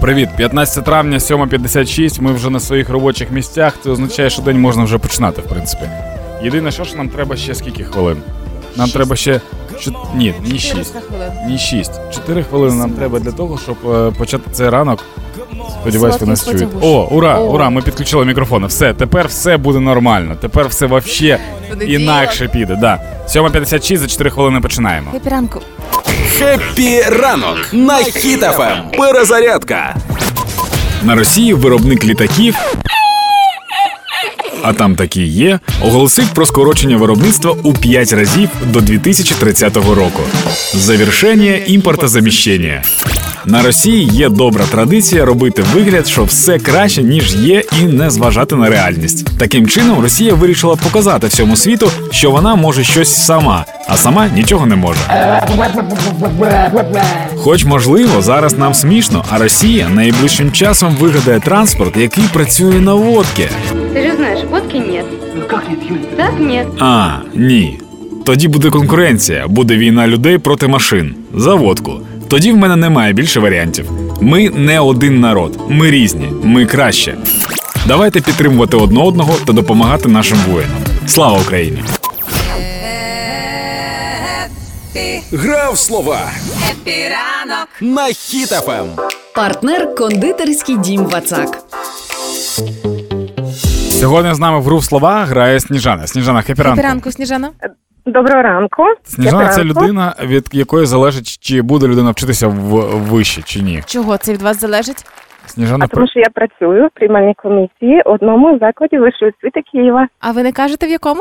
[0.00, 3.74] Привіт, 15 травня, 7.56, Ми вже на своїх робочих місцях.
[3.84, 5.82] Це означає, що день можна вже починати, в принципі.
[6.42, 8.16] Єдине, що ж нам треба ще скільки хвилин?
[8.76, 8.96] Нам Шість.
[8.96, 9.40] треба ще.
[10.14, 10.94] Ні, ні 6.
[11.46, 11.92] Ні 6.
[12.14, 15.04] 4 хвилини нам треба для того, щоб е, почати цей ранок.
[15.80, 16.82] Сподіваюсь, ви нас слотягуш.
[16.82, 17.44] О, ура, О.
[17.44, 17.70] ура!
[17.70, 18.66] Ми підключили мікрофони.
[18.66, 20.36] Все, тепер все буде нормально.
[20.40, 21.38] Тепер все вообще
[21.86, 22.76] інакше піде.
[22.76, 23.00] Да.
[23.28, 25.10] 7.56, за 4 хвилини починаємо.
[25.10, 25.60] Хеппі ранку.
[26.40, 28.82] Хеппі ранок на хітафе.
[28.98, 29.96] Перезарядка.
[31.02, 32.54] На Росії виробник літаків.
[34.62, 40.22] А там такі є, оголосив про скорочення виробництва у 5 разів до 2030 року.
[40.74, 42.82] Завершення імпортозаміщення.
[43.50, 48.56] На Росії є добра традиція робити вигляд, що все краще, ніж є, і не зважати
[48.56, 49.38] на реальність.
[49.38, 54.66] Таким чином, Росія вирішила показати всьому світу, що вона може щось сама, а сама нічого
[54.66, 55.00] не може.
[57.36, 63.48] Хоч можливо, зараз нам смішно, а Росія найближчим часом вигадає транспорт, який працює на водки.
[63.94, 65.04] Ты же знаешь, водки нет.
[65.34, 66.66] Ну как нет, Так нет.
[66.80, 67.80] А, ні.
[68.26, 71.14] Тоді буде конкуренція, буде війна людей проти машин.
[71.34, 72.00] За водку.
[72.30, 73.90] Тоді в мене немає більше варіантів.
[74.20, 77.16] Ми не один народ, ми різні, ми краще.
[77.86, 80.76] Давайте підтримувати одне одного та допомагати нашим воїнам.
[81.06, 81.82] Слава Україні!
[85.32, 86.30] Гра в слова
[87.80, 88.86] на Hit FM.
[89.34, 91.64] Партнер кондитерський дім Вацак.
[93.90, 96.06] Сьогодні з нами в гру в слова грає Сніжана.
[96.06, 96.82] Сніжана, хепі Хеппі ранку.
[96.82, 97.50] ранку, Сніжана.
[98.06, 98.82] Доброго ранку.
[99.02, 102.54] Сніжана це людина, від якої залежить, чи буде людина вчитися в
[103.10, 103.82] вище, чи ні.
[103.86, 105.04] Чого це від вас залежить?
[105.46, 110.08] Сніжана А тому що я працюю в приймальній комісії одному закладі вищої освіти Києва.
[110.20, 111.20] А ви не кажете в якому?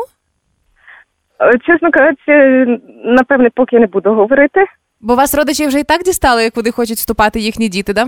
[1.42, 2.66] Е, Чесно кажучи,
[3.06, 4.60] напевне, поки не буду говорити.
[5.02, 8.08] Бо вас родичі вже і так дістали, куди хочуть вступати їхні діти, да?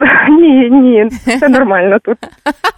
[0.40, 1.08] Ні, ні,
[1.40, 2.18] це нормально тут.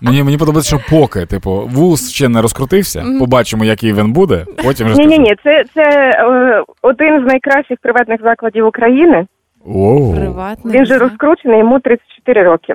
[0.01, 4.87] Мені, мені подобається, що поки, типу, вуз ще не розкрутився, побачимо, який він буде, потім
[4.87, 9.27] вже Ні, ні, ні, це, це е, один з найкращих приватних закладів України.
[9.67, 10.15] Оу.
[10.15, 10.79] Приватний.
[10.79, 12.75] Він же розкручений, йому 34 роки.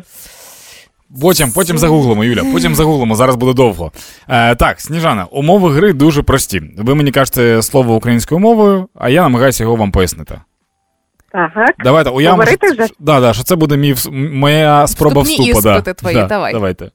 [1.22, 3.92] Потім, потім загуглимо, Юля, потім загуглимо, зараз буде довго.
[4.30, 6.62] Е, так, Сніжана, умови гри дуже прості.
[6.78, 10.36] Ви мені кажете слово українською мовою, а я намагаюся його вам пояснити.
[11.32, 11.76] Так.
[11.84, 12.94] Давайте уявимо, Говорити що, вже?
[13.00, 15.64] Да, да, що це буде мій, вс- моя спроба Вступні вступу.
[15.64, 15.72] Да.
[15.78, 16.54] іспити твої, да, давай.
[16.54, 16.92] Давайте.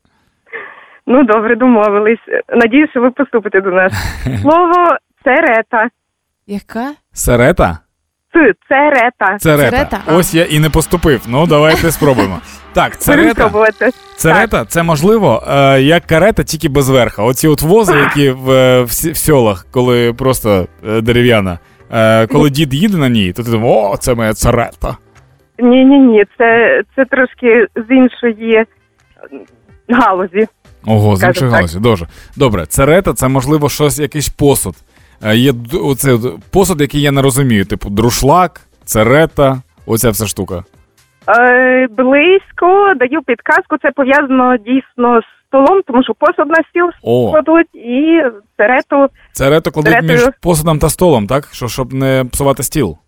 [1.07, 2.19] Ну, добре, домовились.
[2.57, 3.93] Надіюсь, що ви поступите до нас.
[4.43, 5.89] Слово церета.
[6.47, 6.93] Яка?
[7.13, 7.79] Серета?
[8.33, 9.39] Ц, церета.
[9.39, 9.71] Церета.
[9.71, 10.15] Церета, а.
[10.17, 11.21] Ось я і не поступив.
[11.29, 12.39] Ну, давайте спробуємо.
[12.73, 13.35] Так, Будемо церета.
[13.35, 13.91] спробувати.
[14.17, 17.23] Церета це можливо е, як карета, тільки без верха.
[17.23, 21.59] Оці от вози, які в, е, в, сі- в сьолах, коли просто е, дерев'яна.
[21.93, 24.97] Е, коли дід їде на ній, то ти думаєш, о, це моя царета.
[25.59, 28.65] Ні, ні, ні, це, це трошки з іншої
[29.89, 30.47] галузі.
[30.87, 31.81] Ого, з іншої галузі.
[31.81, 32.07] Добре.
[32.37, 34.75] Добре, царета це можливо щось, якийсь посуд.
[35.25, 35.53] Е, є
[35.85, 36.19] оце
[36.53, 40.65] посуд, який я не розумію, типу друшлак, царета, оця вся штука.
[41.29, 43.77] Е, близько даю підказку.
[43.83, 48.23] Це пов'язано дійсно з столом, тому що посуд на стіл О, кладуть і
[48.57, 49.09] церету.
[49.33, 50.19] Церету кладуть Церетою.
[50.19, 51.49] між посудом та столом, так?
[51.53, 52.99] Що, щоб не псувати стіл.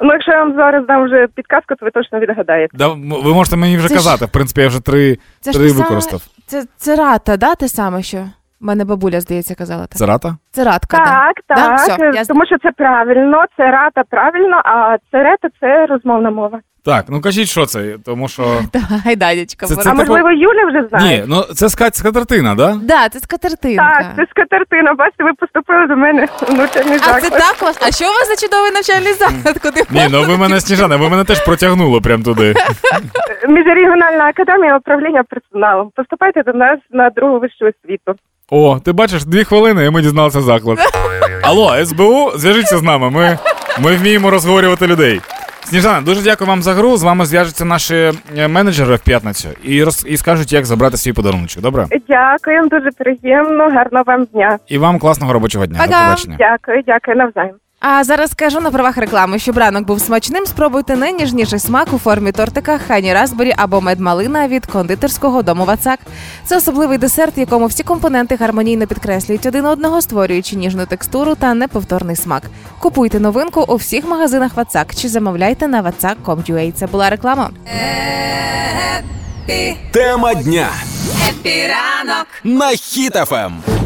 [0.00, 2.76] Ну, якщо я вам зараз дам вже підказку, то ви точно відгадаєте.
[2.78, 4.24] Да, м- ви можете мені вже Це ж- казати.
[4.24, 6.22] В принципі, я вже три, Це ж три те саме- використав.
[6.46, 8.18] Це, це рата, да, те саме, що?
[8.60, 9.98] Мене бабуля, здається, казала так.
[9.98, 10.36] Царата?
[10.50, 10.96] Цератка.
[10.96, 15.86] Так, Да, так, все, е, я- тому що це правильно, церата правильно, а церета це
[15.86, 16.60] розмовна мова.
[16.84, 18.42] Так, ну кажіть, що це, тому що.
[18.72, 18.80] да.
[18.90, 21.18] Давай, Данечка, Це- це а можливо, Юля вже знає?
[21.18, 22.74] Ні, ну це ска- скатертина, да?
[22.82, 23.92] Да, це скатертинка.
[23.94, 24.94] Так, це скатертина.
[24.94, 27.78] Бачите, ви поступили до мене в навчальний А це так вас?
[27.82, 29.58] А що у вас за чудовий навчальний заклад?
[29.62, 32.54] Куди Ні, ну ви мене Сніжана, ви мене теж протягнули прямо туди.
[33.48, 35.90] Міжрегіональна академія управління персоналом.
[35.96, 38.14] Поступайте до нас на другу вищу освіту.
[38.50, 40.78] О, ти бачиш, дві хвилини, і ми дізналися заклад.
[41.42, 43.10] Алло, СБУ, зв'яжіться з нами.
[43.10, 43.38] Ми,
[43.80, 45.20] ми вміємо розговорювати людей.
[45.64, 46.96] Сніжана, дуже дякую вам за гру.
[46.96, 51.12] З вами зв'яжуться наші е, менеджери в п'ятницю і роз і скажуть, як забрати свій
[51.12, 51.48] подарунок.
[51.58, 51.86] Добре?
[52.08, 54.58] Дякую, дуже приємно, гарного вам дня.
[54.66, 55.78] І вам класного робочого дня.
[55.78, 56.36] До побачення.
[56.38, 57.54] Дякую, дякую, навзаєм.
[57.80, 60.46] А зараз скажу на правах реклами, щоб ранок був смачним.
[60.46, 66.00] Спробуйте найніжніший смак у формі тортика Хані Разбері або медмалина від кондитерського дому Вацак.
[66.44, 72.16] Це особливий десерт, якому всі компоненти гармонійно підкреслюють один одного, створюючи ніжну текстуру та неповторний
[72.16, 72.42] смак.
[72.78, 76.72] Купуйте новинку у всіх магазинах Вацак чи замовляйте на vatsak.com.ua.
[76.72, 77.50] Це була реклама.
[79.92, 80.68] Тема дня.
[82.44, 83.77] на Hit FM.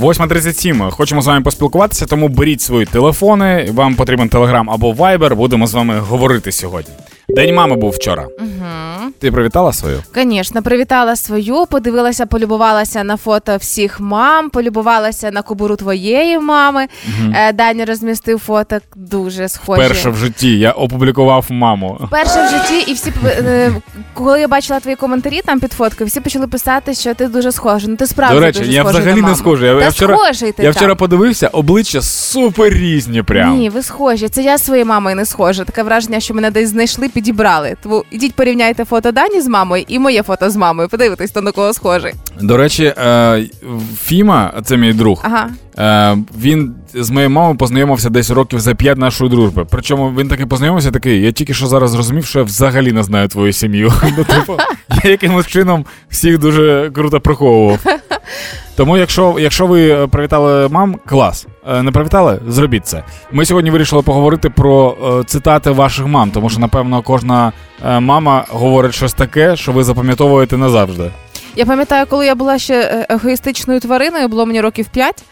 [0.00, 0.90] 8.37.
[0.90, 3.70] Хочемо з вами поспілкуватися, тому беріть свої телефони.
[3.74, 5.36] Вам потрібен телеграм або вайбер.
[5.36, 6.94] Будемо з вами говорити сьогодні.
[7.36, 8.26] День мами був вчора.
[8.38, 9.10] Угу.
[9.18, 10.02] Ти привітала свою?
[10.14, 16.86] Звісно, привітала свою, подивилася, полюбувалася на фото всіх мам, полюбувалася на кобуру твоєї мами.
[17.34, 19.80] Е, Даня розмістив фото дуже схожі.
[19.80, 22.08] Перше в житті я опублікував маму.
[22.10, 23.72] Перше в житті, і всі е,
[24.14, 27.90] коли я бачила твої коментарі там під фоткою, всі почали писати, що ти дуже схожий.
[27.90, 29.68] Ну ти справді До речі, дуже я взагалі на не схожий.
[29.68, 33.58] Я, Та я вчора, схожий ти я вчора подивився, обличчя супер різні прям.
[33.58, 34.28] Ні, ви схожі.
[34.28, 35.64] Це я своєю мамою не схожа.
[35.64, 37.76] Таке враження, що мене десь знайшли, підібрали.
[37.82, 40.88] Тому ідіть порівняйте фото Дані з мамою і моє фото з мамою.
[40.88, 42.14] Подивитись, хто на кого схожий.
[42.40, 43.46] До речі, е,
[44.02, 45.22] Фіма, це мій друг.
[45.24, 45.50] Ага.
[45.78, 49.66] Е, він з моєю мамою познайомився десь років за п'ять нашої дружби.
[49.70, 51.22] Причому він таки познайомився такий.
[51.22, 53.92] Я тільки що зараз зрозумів, що я взагалі не знаю твою сім'ю.
[54.18, 54.56] Ну, типу,
[55.04, 57.78] я якимось чином всіх дуже круто приховував.
[58.76, 61.46] Тому, якщо, якщо ви е, привітали мам, клас.
[61.68, 62.40] Е, Не привітали?
[62.48, 63.04] Зробіть це.
[63.32, 67.52] Ми сьогодні вирішили поговорити про е, цитати ваших мам, тому що, напевно, кожна
[68.00, 71.10] мама говорить щось таке, що ви запам'ятовуєте назавжди.
[71.56, 75.24] Я пам'ятаю, коли я була ще е, егоїстичною твариною, було мені років 5.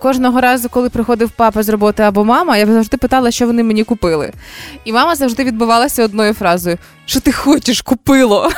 [0.00, 3.84] Кожного разу, коли приходив папа з роботи або мама, я завжди питала, що вони мені
[3.84, 4.32] купили.
[4.84, 8.50] І мама завжди відбувалася одною фразою: що ти хочеш, купило.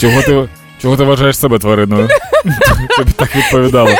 [0.00, 0.48] Чого ти,
[0.82, 2.08] чого ти вважаєш себе твариною?
[2.96, 3.90] Тобі так відповідало.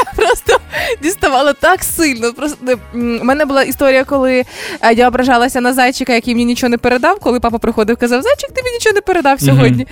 [1.03, 2.33] Діставала так сильно.
[2.33, 2.57] Просто
[2.95, 4.45] у мене була історія, коли
[4.81, 7.19] е, я ображалася на зайчика, який мені нічого не передав.
[7.21, 9.87] Коли папа приходив, казав, зайчик, ти мені нічого не передав сьогодні.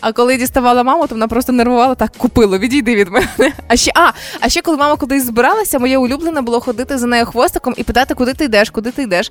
[0.00, 3.52] А коли діставала маму, то вона просто нервувала так, купило, відійди від мене.
[3.68, 4.10] А ще, а,
[4.40, 8.14] а ще коли мама кудись збиралася, моє улюблене було ходити за нею хвостиком і питати,
[8.14, 9.30] куди ти йдеш, куди ти йдеш.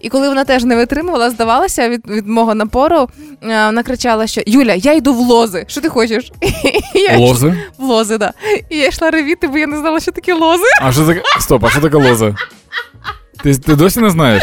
[0.00, 3.08] І коли вона теж не витримувала, здавалася від, від мого напору,
[3.42, 5.64] е, вона кричала, що Юля, я йду в лози.
[5.68, 6.32] Що ти хочеш?
[7.18, 7.54] Лози?
[7.78, 8.32] в лози, да.
[8.70, 10.64] І я йшла ревіти, бо я не знала, що таке лози.
[10.80, 11.22] А що таке?
[11.40, 12.34] Стоп, а що таке лоза?
[13.42, 14.42] Ти, ти досі не знаєш?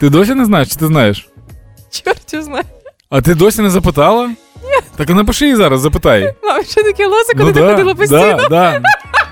[0.00, 1.28] Ти досі не знаєш, чи ти знаєш?
[1.90, 2.64] Чорт його знає.
[3.10, 4.26] А ти досі не запитала?
[4.26, 4.78] Ні.
[4.96, 6.34] Так а напиши їй зараз, запитай.
[6.42, 8.36] Мам, що таке лози, коли ти да, ходила постійно?
[8.36, 8.82] да, да.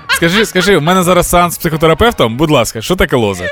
[0.09, 3.43] Скажи, скажи, в мене зараз сеанс з психотерапевтом, будь ласка, що таке лоза?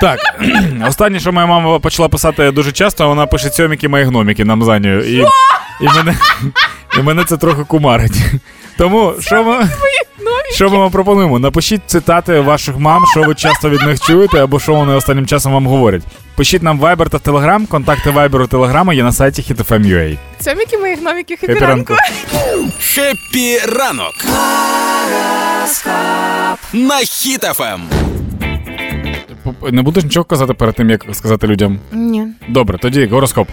[0.00, 0.20] Так,
[0.88, 4.78] останнє, що моя мама почала писати дуже часто, вона пише цьоміки мої гноміки нам за
[4.78, 5.04] нею.
[5.04, 5.26] І,
[5.80, 6.16] і, мене,
[6.98, 8.18] і мене це трохи кумарить.
[8.80, 9.68] Тому що ми,
[10.52, 11.38] що ми вам пропонуємо?
[11.38, 15.52] Напишіть цитати ваших мам, що ви часто від них чуєте, або що вони останнім часом
[15.52, 16.02] вам говорять.
[16.36, 17.66] Пишіть нам Viber та Telegram.
[17.66, 20.18] Контакти Viber та Telegram є на сайті HitFM.ua.
[20.38, 21.94] Цьоміки мої гноміки Хеппі хепіранку.
[21.94, 22.72] ранку.
[22.80, 24.14] Happy ранок.
[26.72, 27.04] На Ем.
[27.06, 27.80] Hit FM.
[29.70, 31.78] Не будеш нічого казати перед тим, як сказати людям.
[31.92, 32.26] Ні.
[32.48, 33.48] Добре, тоді гороскоп.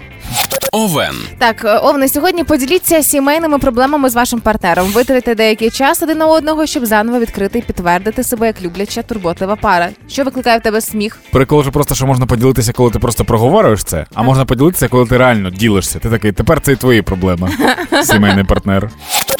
[0.77, 1.15] Овен.
[1.37, 4.87] Так, Овне, сьогодні поділіться сімейними проблемами з вашим партнером.
[4.87, 9.55] Витрите деякий час один на одного, щоб заново відкрити і підтвердити себе як любляча турботлива
[9.55, 9.89] пара.
[10.07, 11.19] Що викликає в тебе сміх?
[11.31, 15.05] Прикол же просто, що можна поділитися, коли ти просто проговорюєш це, а можна поділитися, коли
[15.05, 15.99] ти реально ділишся.
[15.99, 17.51] Ти такий, тепер це і твої проблеми,
[18.03, 18.89] сімейний партнер.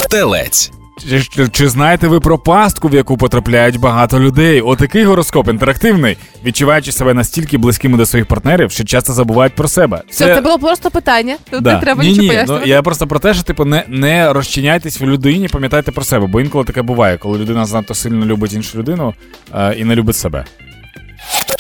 [0.09, 0.71] Телець.
[0.97, 4.61] Чи, чи, чи знаєте ви про пастку, в яку потрапляють багато людей?
[4.61, 10.01] Отакий гороскоп інтерактивний, відчуваючи себе настільки близькими до своїх партнерів, що часто забувають про себе.
[10.09, 11.37] Все, це було просто питання.
[11.49, 11.73] Тут Да.
[11.73, 15.01] не треба ні, нічого ні, ну, я просто про те, що типу не, не розчиняйтесь
[15.01, 18.77] в людині, пам'ятайте про себе, бо інколи таке буває, коли людина занадто сильно любить іншу
[18.77, 19.13] людину
[19.55, 20.45] е, і не любить себе.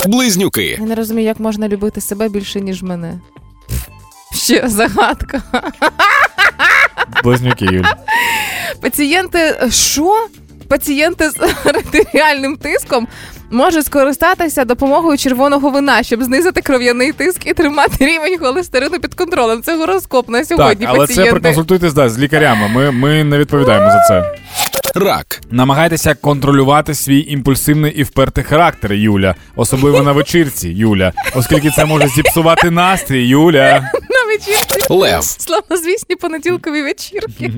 [0.07, 0.77] Близнюки.
[0.79, 3.19] Я не розумію, як можна любити себе більше, ніж мене.
[4.33, 5.41] Ще загадка.
[7.23, 7.83] Близнюки, Юль.
[8.81, 10.27] Пацієнти, що?
[10.67, 11.35] Пацієнти з
[11.65, 13.07] артеріальним тиском
[13.51, 19.61] можуть скористатися допомогою червоного вина, щоб знизити кров'яний тиск і тримати рівень холестерину під контролем.
[19.61, 20.85] Це гороскоп на Так, сьогодні.
[20.85, 21.13] пацієнти.
[21.13, 22.67] це проконсультуйтесь да, з лікарями.
[22.67, 24.35] Ми, ми не відповідаємо за це.
[24.95, 25.41] Рак.
[25.51, 32.07] Намагайтеся контролювати свій імпульсивний і впертий характер, Юля, особливо на вечірці, Юля, оскільки це може
[32.07, 33.79] зіпсувати настрій, Юля.
[33.93, 34.93] на вечірці.
[34.93, 35.23] Лев.
[35.23, 37.51] Славнозвісні понеділкові вечірки.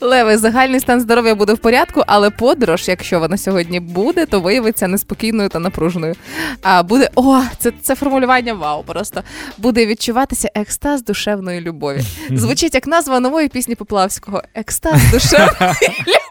[0.00, 4.88] Леви, загальний стан здоров'я буде в порядку, але подорож, якщо вона сьогодні буде, то виявиться
[4.88, 6.14] неспокійною та напруженою.
[6.62, 8.82] А буде о, це, це формулювання вау.
[8.82, 9.22] Просто
[9.58, 12.00] буде відчуватися екстаз душевної любові.
[12.30, 14.42] Звучить як назва нової пісні Поплавського.
[14.54, 15.50] Екстаз душевної
[16.00, 16.23] любові.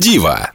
[0.00, 0.52] Діва.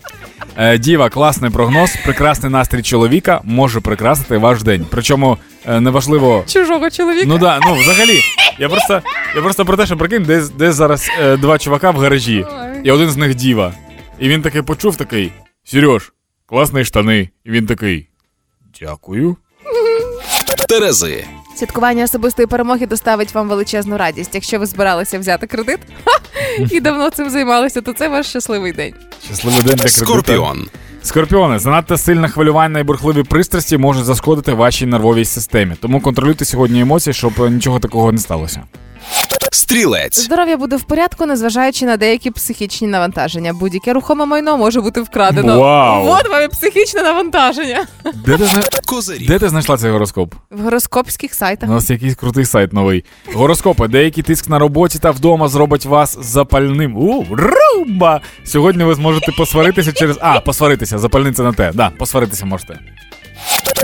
[0.58, 4.86] Е, Діва, класний прогноз, прекрасний настрій чоловіка може прикрасити ваш день.
[4.90, 6.44] Причому е, неважливо.
[6.48, 7.26] Чужого чоловіка.
[7.28, 8.20] Ну да, ну взагалі,
[8.60, 9.02] я просто,
[9.36, 12.82] я просто про те, що прикинь, десь, десь зараз е, два чувака в гаражі, Ой.
[12.84, 13.74] і один з них діва.
[14.20, 15.32] І він такий почув такий:
[15.64, 16.14] Сереж,
[16.46, 17.30] класні штани.
[17.46, 18.10] І він такий.
[18.82, 19.38] Дякую.
[20.70, 21.26] Терези.
[21.56, 24.36] Святкування особистої перемоги доставить вам величезну радість.
[24.36, 26.20] Якщо ви збиралися взяти кредит ха,
[26.72, 28.94] і давно цим займалися, то це ваш щасливий день.
[29.26, 30.06] Щасливий день для кредита.
[30.06, 30.68] Скорпіон.
[31.04, 35.76] Скорпіони, занадто сильне хвилювання і бурхливі пристрасті можуть зашкодити вашій нервовій системі.
[35.82, 38.64] Тому контролюйте сьогодні емоції, щоб е, нічого такого не сталося.
[39.56, 40.20] Стрілець.
[40.20, 43.54] Здоров'я буде в порядку, незважаючи на деякі психічні навантаження.
[43.54, 45.60] Будь-яке рухоме майно може бути вкрадено.
[45.60, 46.08] Вау!
[46.08, 47.86] От вам і психічне навантаження.
[48.26, 48.62] Де ти, зна...
[48.86, 49.26] Козирі.
[49.26, 50.34] Де ти знайшла цей гороскоп?
[50.52, 51.70] В гороскопських сайтах.
[51.70, 53.06] У нас якийсь крутий сайт новий.
[53.34, 56.98] Гороскопи, деякий тиск на роботі та вдома зробить вас запальним.
[56.98, 58.22] У, румба!
[58.46, 60.18] Сьогодні ви зможете посваритися через.
[60.22, 61.72] А, посваритися, запальниця на те.
[61.74, 62.80] Да, посваритися можете.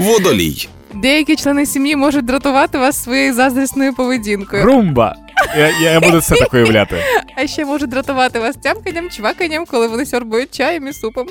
[0.01, 0.67] Водолій.
[0.93, 4.65] Деякі члени сім'ї можуть дратувати вас своєю заздрісною поведінкою.
[4.65, 5.15] Румба!
[5.57, 6.95] Я, я, я буду все так уявляти.
[7.35, 11.27] А ще можуть дратувати вас тямканням, чваканням, коли вони сьорбують чаєм і супом.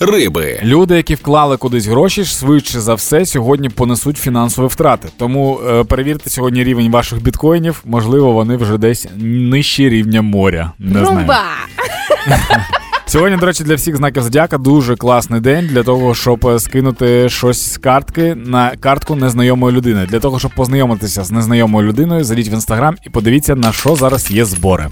[0.00, 0.60] Риби.
[0.62, 5.08] Люди, які вклали кудись гроші, швидше за все сьогодні понесуть фінансові втрати.
[5.18, 7.82] Тому е, перевірте сьогодні рівень ваших біткоїнів.
[7.84, 10.72] Можливо, вони вже десь нижче рівня моря.
[10.78, 11.28] Не знаю.
[13.10, 17.28] Сьогодні, до речі, для всіх знаків зодіака дуже класний день для того, щоб е, скинути
[17.28, 20.06] щось з картки на картку незнайомої людини.
[20.06, 24.30] Для того, щоб познайомитися з незнайомою людиною, зайдіть в інстаграм і подивіться, на що зараз
[24.30, 24.86] є збори.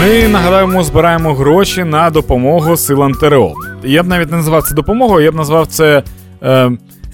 [0.00, 3.54] Ми нагадаємо, збираємо гроші на допомогу силам ТРО.
[3.84, 6.02] Я б навіть не назвав це допомогою, я б назвав це
[6.42, 6.70] е,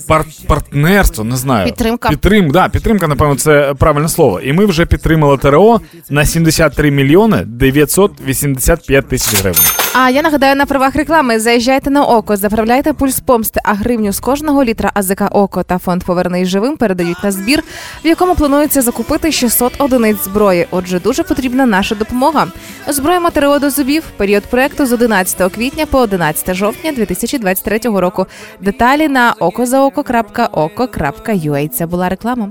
[0.09, 1.67] пар- партнерство, не знаю.
[1.67, 2.09] Підтримка.
[2.09, 4.41] Підтрим, да, підтримка, напевно, це правильне слово.
[4.41, 9.86] І ми вже підтримали ТРО на 73 мільйони 985 тисяч гривень.
[9.99, 14.21] А я нагадаю на правах реклами: заїжджайте на око, заправляйте пульс помсти, а гривню з
[14.21, 17.62] кожного літра АЗК Око та фонд Повернись живим передають на збір,
[18.05, 20.67] в якому планується закупити 600 одиниць зброї.
[20.71, 22.47] Отже, дуже потрібна наша допомога.
[22.88, 24.03] Озброїмо ТРО до зубів.
[24.17, 28.26] Період проекту з 11 квітня по 11 жовтня 2023 року.
[28.61, 31.69] Деталі на okozaoko.oko.ua.
[31.69, 32.49] Це була реклама.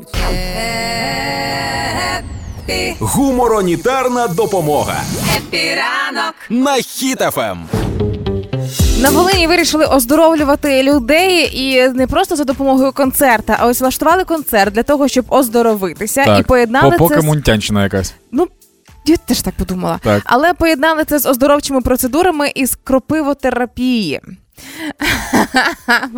[2.99, 5.01] Гуморонітарна допомога.
[6.49, 6.81] На Ем.
[6.83, 7.65] Hit FM.
[8.99, 14.73] На Волині вирішили оздоровлювати людей і не просто за допомогою концерта, а ось влаштували концерт
[14.73, 18.13] для того, щоб оздоровитися, і поєднали поки це з мунтянщина якась.
[18.31, 18.47] ну.
[19.07, 19.99] Я теж так подумала.
[20.03, 20.21] Так.
[20.25, 24.21] Але поєднали це з оздоровчими процедурами із кропивотерапії.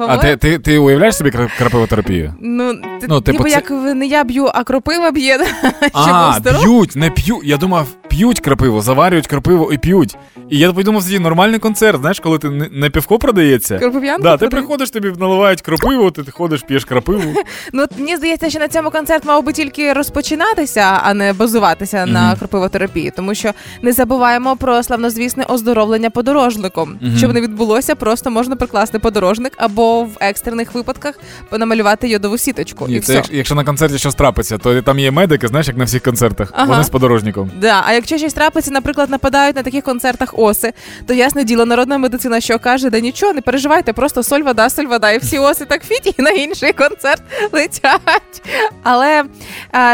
[0.08, 2.34] А ти, ти, ти уявляєш собі кра- крапивотерапію?
[2.42, 5.40] Ну, ти, Ну, типу, ніби це- як не я б'ю, а кропива б'є,
[5.94, 7.42] А, б'ють, не п'ють.
[7.44, 10.16] Я думав, п'ють крапиву, заварюють крапиву і п'ють.
[10.50, 13.80] І я подумав, тоді нормальний концерт, знаєш, коли ти не, півко продається.
[13.80, 14.52] Кропив'янку Да, ти продають?
[14.68, 17.34] приходиш, тобі наливають крапиву, ти ходиш, п'єш крапиву.
[17.74, 22.06] Ну, от мені здається, що на цьому концерт мав би тільки розпочинатися, а не базуватися
[22.06, 27.00] на кропивотерапії, тому що не забуваємо про славнозвісне оздоровлення подорожником.
[27.18, 31.20] Щоб не відбулося, просто можна прикласти подорожник або в екстрених випадках
[31.52, 32.88] намалювати йодову сіточку.
[32.88, 33.08] і все.
[33.08, 36.02] це якщо, якщо на концерті щось трапиться, то там є медики, знаєш, як на всіх
[36.02, 36.52] концертах.
[36.56, 36.66] Ага.
[36.72, 37.52] Вони з подорожником.
[37.62, 40.74] Да, а якщо щось трапиться, наприклад, нападають на таких концертах оси,
[41.06, 44.86] то ясне діло, народна медицина, що каже, да нічого, не переживайте, просто соль, вода, соль,
[44.86, 48.42] вода, і всі оси так фіті і на інший концерт летять.
[48.84, 49.24] Але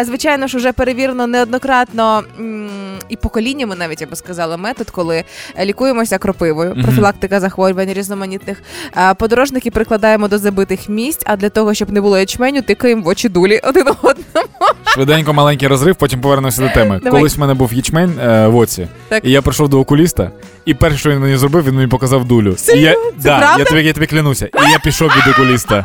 [0.03, 2.23] звичайно ж, уже перевірено неоднократно
[3.09, 5.23] і поколіннями, навіть я би сказала, метод, коли
[5.59, 8.61] лікуємося кропивою, профілактика захворювань різноманітних.
[9.17, 13.29] Подорожники прикладаємо до забитих місць, а для того, щоб не було ячменю, тикаємо в очі
[13.29, 14.47] дулі один одному.
[14.85, 16.99] Швиденько маленький розрив, потім повернемося до теми.
[17.03, 17.19] Давай.
[17.19, 19.25] Колись в мене був ячмень е, в оці, Так.
[19.25, 20.31] і я прийшов до окуліста,
[20.65, 22.55] і перше, що він мені зробив, він мені показав дулю.
[22.75, 24.45] І я, да, я тобі, я тобі клянуся.
[24.45, 25.83] І я пішов від окуліста.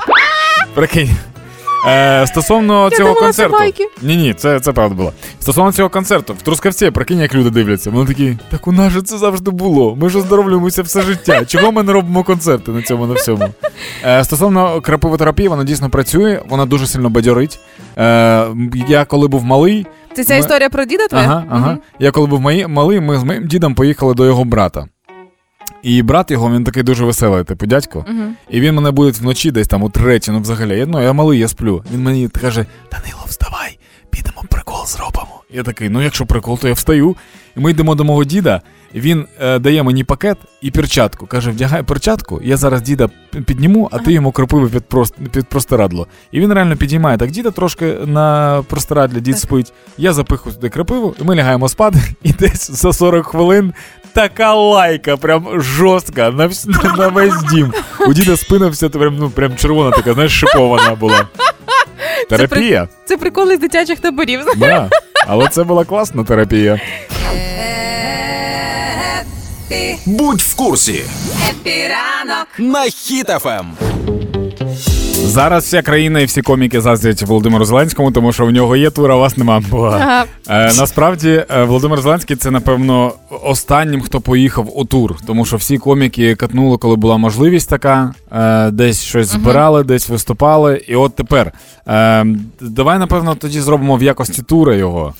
[0.74, 1.10] Прикинь.
[1.86, 3.52] Е, стосовно цього думала, це концерту.
[3.58, 3.88] байки.
[4.02, 5.12] Ні, ні, це, це правда було.
[5.40, 7.90] Стосовно цього концерту, в Трускавці, прикинь, як люди дивляться.
[7.90, 9.96] Вони такі, так у нас же це завжди було.
[9.96, 11.44] Ми ж оздоровлюємося все життя.
[11.44, 13.48] Чого ми не робимо концерти на цьому на всьому?
[14.04, 17.58] Е, стосовно крапивотерапії, вона дійсно працює, вона дуже сильно бадьорить.
[17.98, 18.46] Е,
[18.88, 19.86] я коли був малий,
[20.18, 21.24] Це ця Ми- історія про діда твоя?
[21.24, 21.70] Ага, ага.
[21.72, 21.78] Угу.
[21.98, 24.86] Я коли був мої- малий, ми з моїм дідом поїхали до його брата.
[25.82, 28.04] І брат його, він такий дуже веселий, типу дядько.
[28.08, 28.34] Мгм.
[28.50, 30.78] І він мене буде вночі десь там у третій, ну взагалі.
[30.78, 31.84] Я, ну, я малий, я сплю.
[31.94, 33.78] Він мені каже: Данило, вставай,
[34.10, 35.42] підемо прикол зробимо.
[35.50, 37.16] Я такий, ну якщо прикол, то я встаю.
[37.56, 38.60] І ми йдемо до мого діда.
[38.94, 41.26] Він е, дає мені пакет і перчатку.
[41.26, 43.08] Каже: вдягай перчатку, я зараз діда
[43.46, 46.06] підніму, а ти йому кропиви під, прос, під простирадло.
[46.32, 49.72] І він реально підіймає так діда трошки на простирадлі, дід спить.
[49.98, 53.72] Я запихую туди крапиву, і ми лягаємо спати, і десь за 40 хвилин
[54.12, 57.72] така лайка, прям жорстка, на, вс- на весь дім.
[58.08, 61.28] У діда спина вся прям, ну, прям червона така, знаєш, шипована була.
[62.28, 62.88] Терапія.
[63.04, 64.40] Це приколи з дитячих таборів.
[64.56, 64.90] Да.
[65.26, 66.80] Але це була класна терапія.
[70.06, 71.02] Будь в курсі.
[71.50, 72.46] Happy ранок.
[72.58, 73.66] На Hit FM.
[75.14, 79.12] Зараз вся країна і всі коміки заздрять Володимиру Зеленському, тому що в нього є тур,
[79.12, 79.62] а вас нема.
[79.70, 80.24] Бо, Ага.
[80.48, 85.78] е, насправді е, Володимир Зеленський це, напевно, останнім, хто поїхав у тур, тому що всі
[85.78, 90.84] коміки катнули, коли була можливість така, е, десь щось збирали, десь виступали.
[90.88, 91.52] І от тепер
[91.88, 92.26] е,
[92.60, 95.14] давай, напевно, тоді зробимо в якості тура його.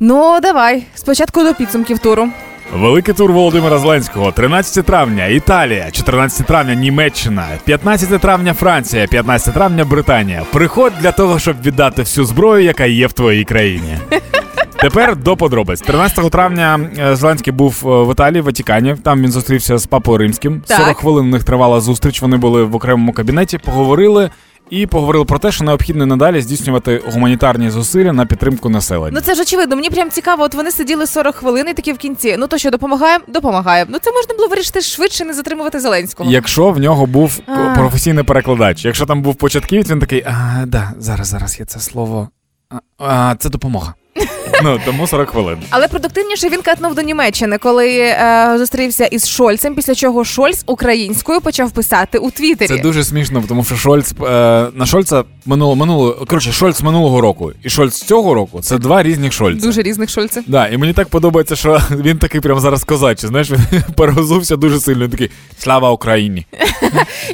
[0.00, 0.82] Ну, давай.
[0.94, 2.28] Спочатку до підсумків туру.
[2.72, 9.84] Великий тур Володимира Зеленського 13 травня Італія, 14 травня Німеччина, 15 травня Франція, 15 травня
[9.84, 10.42] Британія.
[10.52, 13.98] Приходь для того, щоб віддати всю зброю, яка є в твоїй країні.
[14.80, 15.80] Тепер до подробиць.
[15.80, 18.96] 13 травня е, Зеленський був е, в Італії, в Ватикані.
[19.02, 20.62] Там він зустрівся з папою римським.
[20.66, 20.80] Так.
[20.80, 22.22] 40 хвилин у них тривала зустріч.
[22.22, 24.30] Вони були в окремому кабінеті, поговорили
[24.70, 29.10] і поговорили про те, що необхідно надалі здійснювати гуманітарні зусилля на підтримку населення.
[29.14, 29.76] Ну це ж очевидно.
[29.76, 30.42] Мені прям цікаво.
[30.42, 32.36] От вони сиділи 40 хвилин і такі в кінці.
[32.38, 33.24] Ну то що допомагаємо?
[33.28, 33.90] Допомагаємо.
[33.92, 36.30] Ну це можна було вирішити швидше, не затримувати Зеленського.
[36.30, 37.74] Якщо в нього був А.
[37.78, 42.28] професійний перекладач, якщо там був початківець, він такий, а, да, зараз, зараз є це слово.
[42.70, 43.94] А, а, це допомога.
[44.62, 45.58] Ну, тому 40 хвилин.
[45.70, 51.40] Але продуктивніше він катнув до Німеччини, коли е, зустрівся із Шольцем, після чого Шольц українською
[51.40, 52.68] почав писати у Твіттері.
[52.68, 54.24] Це дуже смішно, тому що Шольц е,
[54.74, 56.26] на Шольца минуло минуло.
[56.28, 59.66] Коротше, Шольц минулого року і Шольц цього року це два різних Шольца.
[59.66, 60.42] Дуже різних Шольців.
[60.46, 63.28] Да, і мені так подобається, що він такий прямо зараз козачий.
[63.28, 63.60] Знаєш, він
[63.96, 65.04] перегозувся дуже сильно.
[65.04, 66.46] Він такий Слава Україні!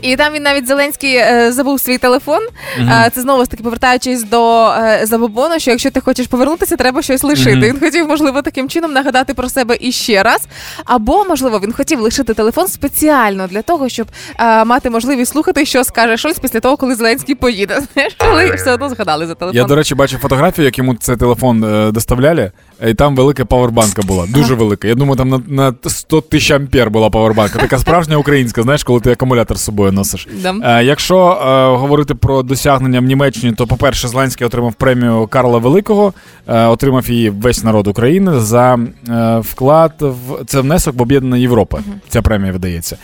[0.02, 2.40] І там він навіть Зеленський е, забув свій телефон.
[2.78, 7.02] Е, це знову ж таки повертаючись до е, забобону, що якщо ти хочеш повернутися, треба
[7.05, 7.61] щось лишити.
[7.61, 10.41] Він хотів, можливо, таким чином нагадати про себе іще раз.
[10.85, 14.07] Або, можливо, він хотів лишити телефон спеціально для того, щоб
[14.39, 17.81] е, мати можливість слухати, що скаже щось після того, коли Зеленський поїде.
[17.95, 19.57] Знаєш, коли все одно згадали за телефон.
[19.57, 22.53] Я, до речі, бачив фотографію, як йому цей телефон е, доставляли,
[22.87, 24.26] і там велика павербанка була.
[24.26, 24.88] Дуже велика.
[24.88, 27.59] Я думаю, там на, на 100 тисяч ампер була павербанка.
[27.59, 30.29] Така справжня українська, знаєш, коли ти акумулятор з собою носиш.
[30.43, 30.55] Да.
[30.64, 36.12] Е, якщо е, говорити про досягнення в Німеччині, то, по-перше, Зеленський отримав премію Карла Великого,
[36.47, 41.79] е, отримав її весь народ України за е, вклад в це внесок в об'єднана Європа.
[42.09, 42.97] Ця премія видається.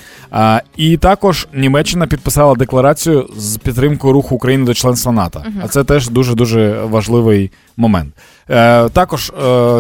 [0.76, 5.44] І також Німеччина підписала декларацію з підтримкою руху України до членства НАТО.
[5.64, 8.14] А це теж дуже дуже важливий момент.
[8.50, 9.32] Е, також е,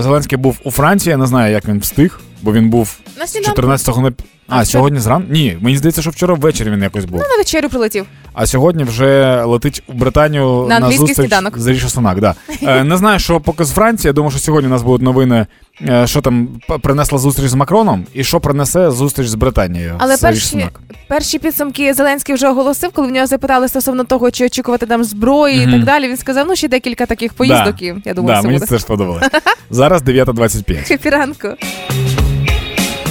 [0.02, 1.10] Зеленський був у Франції.
[1.10, 4.12] Я не знаю, як він встиг, бо він був з 14-го на
[4.50, 4.64] а, вчора?
[4.64, 5.24] сьогодні зран?
[5.30, 7.20] Ні, мені здається, що вчора ввечері він якось був.
[7.20, 8.06] Ну, на вечерю прилетів.
[8.32, 11.58] А сьогодні вже летить у Британію На англійський зустріч сніданок.
[11.58, 12.20] з Ріші Сунак.
[12.20, 12.34] Да.
[12.62, 14.08] Е, не знаю, що поки з Франції.
[14.08, 15.46] Я думаю, що сьогодні у нас будуть новини,
[15.88, 16.48] е, що там
[16.82, 19.94] принесла зустріч з Макроном, і що принесе зустріч з Британією.
[19.98, 20.68] Але з перші,
[21.08, 25.64] перші підсумки Зеленський вже оголосив, коли в нього запитали стосовно того, чи очікувати там зброї
[25.64, 26.08] і так далі.
[26.08, 27.84] Він сказав, ну ще декілька таких поїздок, Да.
[27.86, 28.66] і я думаю, да, все мені буде.
[28.66, 29.22] це сподобалось.
[29.70, 30.88] Зараз 9.25.
[30.88, 31.48] Хепіранку.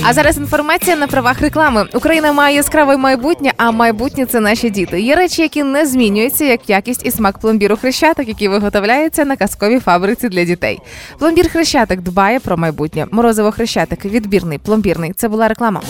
[0.10, 1.86] А зараз інформація на правах реклами.
[1.93, 5.02] Україна має яскраве майбутнє, а майбутнє це наші діти.
[5.02, 9.80] Є речі, які не змінюються, як якість і смак пломбіру хрещатик, який виготовляється на казковій
[9.80, 10.80] фабриці для дітей.
[11.19, 13.08] Пломбір хрещатик дбає про майбутнє.
[13.12, 15.13] Морозиво хрещатик відбірний, пломбірний.
[15.13, 15.82] Це була реклама.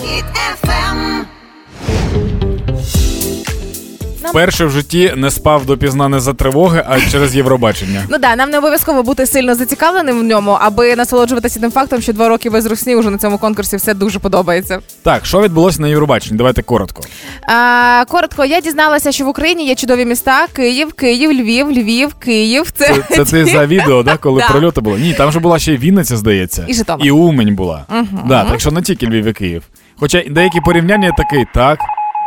[4.25, 8.03] Вперше в житті не спав допізна не за тривоги, а через Євробачення.
[8.09, 12.13] Ну да, нам не обов'язково бути сильно зацікавленим в ньому, аби насолоджуватися тим фактом, що
[12.13, 14.79] два роки без русні уже на цьому конкурсі все дуже подобається.
[15.03, 16.37] Так, що відбулося на Євробаченні?
[16.37, 17.01] Давайте коротко.
[17.47, 22.71] А, коротко, я дізналася, що в Україні є чудові міста: Київ, Київ, Львів, Львів, Київ.
[22.71, 24.47] Це, Це, це ти за відео, да, коли Да.
[24.53, 24.99] прольоти були?
[24.99, 26.65] Ні, там же була ще й Вінниця, здається.
[26.67, 27.07] І Житомир.
[27.07, 27.85] І Умень була.
[28.27, 29.63] Да, так що не тільки Львів і Київ.
[29.99, 31.79] Хоча деякі порівняння такий, так,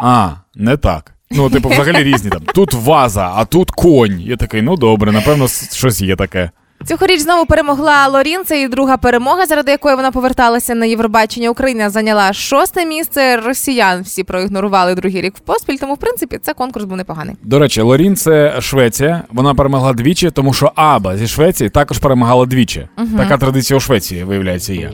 [0.03, 1.13] а, не так.
[1.35, 2.43] Ну, типу, взагалі різні там.
[2.55, 4.21] Тут ваза, а тут конь.
[4.21, 6.51] Я такий, ну добре, напевно, щось є таке.
[6.87, 8.41] Цьогоріч знову перемогла Лорін.
[8.47, 11.51] Це її друга перемога, заради якої вона поверталася на Євробачення.
[11.51, 13.37] Україна зайняла шосте місце.
[13.37, 15.77] Росіян всі проігнорували другий рік в поспіль.
[15.77, 17.35] Тому, в принципі, це конкурс був непоганий.
[17.43, 19.23] До речі, Лорін це Швеція.
[19.33, 22.89] Вона перемогла двічі, тому що Аба зі Швеції також перемагала двічі.
[23.19, 24.91] Така традиція у Швеції, виявляється, є.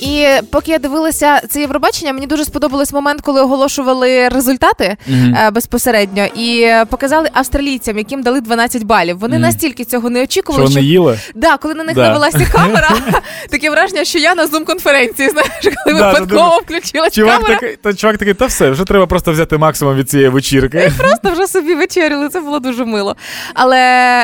[0.00, 6.24] І поки я дивилася це Євробачення, мені дуже сподобалось момент, коли оголошували результати е, безпосередньо
[6.24, 9.18] і показали австралійцям, яким дали 12 балів.
[9.18, 9.42] Вони Мгм.
[9.42, 11.18] настільки цього не Що очікували, вони їли?
[11.34, 12.02] Да, коли на них Да.
[12.08, 12.90] навелася камера,
[13.50, 15.50] таке враження, що я на зум-конференції, знаєш,
[15.84, 19.06] коли Да, випадково да, включилась Чувак камера, такий, та чувак такий, та все, вже треба
[19.06, 20.92] просто взяти максимум від цієї вечірки.
[20.98, 22.28] просто вже собі вечеряли.
[22.28, 23.16] Це було дуже мило.
[23.54, 23.78] Але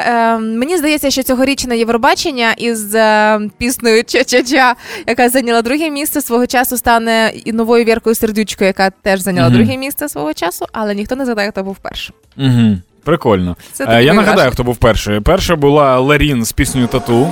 [0.06, 4.74] е, мені здається, що цьогорічне Євробачення із е, піснею Ча-Ча-Ча,
[5.06, 9.56] яка зайняла друге місце, свого часу стане і новою Віркою Сердючкою, яка теж зайняла Мгм.
[9.58, 12.14] друге місце свого часу, але ніхто не згадає, хто був першим.
[12.38, 12.76] Угу.
[13.06, 13.56] Прикольно.
[13.72, 15.20] Це Е, я нагадаю, хто був перший.
[15.20, 17.28] Перша була Ларін з піснею Тату.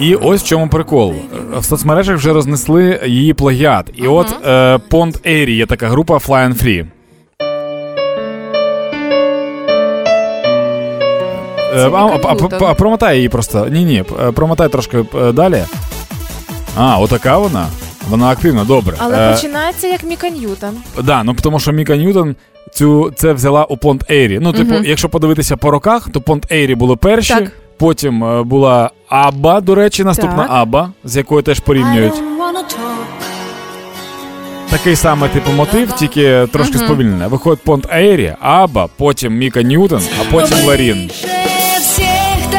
[0.00, 1.14] І ось в чому прикол.
[1.58, 3.90] В соцмережах вже рознесли її плагіат.
[3.94, 4.48] І от е,
[4.90, 6.86] Pond Airy є така група Fly and Free.
[11.74, 13.66] Е, а, а, а, а промотай її просто.
[13.70, 15.64] Ні, ні, промотай трошки далі.
[16.76, 17.66] А, отака вона.
[18.08, 18.96] Вона активна, добре.
[18.98, 20.76] Але починається як Міка Ньютон.
[21.02, 22.36] Да, ну тому що Міка Ньютон
[22.72, 24.38] цю це взяла у Понт Ейрі.
[24.42, 24.84] Ну, типу, угу.
[24.84, 27.52] якщо подивитися по роках, то Понт Ейрі були перші, Так.
[27.76, 30.46] потім е, була Аба, до речі, наступна Так.
[30.50, 32.14] Аба, з якою теж порівнюють.
[34.70, 37.26] Такий самий типу мотив, тільки трошки сповільнене.
[37.26, 41.10] Виходить Понт Ейрі, Аба, потім Міка Ньютон, а потім Ларін.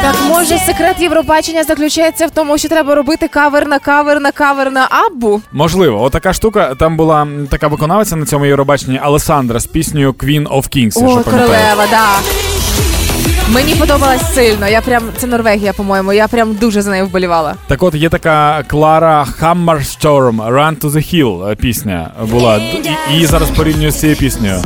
[0.02, 4.72] Так може секрет Євробачення заключається в тому, що треба робити кавер на кавер на кавер
[4.72, 5.40] на Аббу?
[5.52, 6.74] Можливо, отака штука.
[6.74, 10.98] Там була така виконавиця на цьому Євробаченні Алесандра з піснею Queen of Kings.
[10.98, 11.30] О, пам'ятаєте.
[11.30, 12.06] королева, да.
[13.52, 14.68] Мені подобалась сильно.
[14.68, 16.12] Я прям це Норвегія, по-моєму.
[16.12, 17.54] Я прям дуже за нею вболівала.
[17.66, 22.56] Так от є така Клара Hammerstorm Run to the Hill пісня була.
[22.56, 22.82] І-
[23.12, 24.62] Її зараз порівнюю з цією піснею.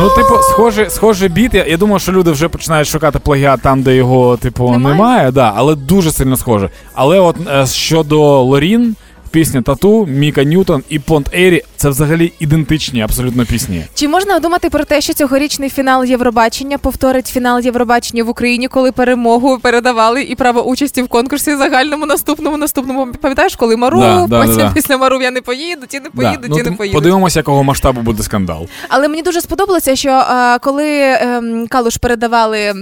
[0.00, 1.54] Ну, типу, схоже, схоже біт.
[1.54, 4.94] Я, я думаю, що люди вже починають шукати плагіат там, де його, типу, Немає?
[4.96, 6.70] немає, да, але дуже сильно схоже.
[6.94, 8.96] Але от е, щодо Лорін,
[9.30, 13.84] пісня Тату, Міка Ньютон і Понт Ейрі це взагалі ідентичні абсолютно пісні.
[13.94, 18.92] Чи можна думати про те, що цьогорічний фінал Євробачення повторить фінал Євробачення в Україні, коли
[18.92, 23.08] перемогу передавали і право участі в конкурсі загальному наступному наступному?
[23.20, 24.70] Пам'ятаєш, коли Мару, Да, да, потім да, да.
[24.74, 26.94] після Мару я не поїду, ті не поїду, ну, ті не поїду.
[26.94, 28.66] подивимося, якого масштабу буде скандал.
[28.88, 32.74] Але мені дуже сподобалося, що е, коли ем, Калуш передавали.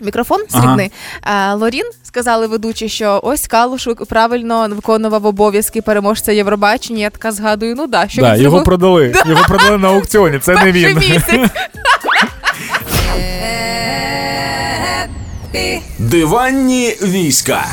[0.00, 7.00] Мікрофон срібний е, Лорін сказали ведучі, що ось Калуш правильно виконував обов'язки переможця Євробачення.
[7.00, 9.14] Я така згадую, ну да, що да, він його зробив продали.
[9.26, 10.38] Його продали на аукціоні.
[10.38, 10.98] Це не він.
[10.98, 11.50] місяць.
[15.98, 17.64] Диванні війська.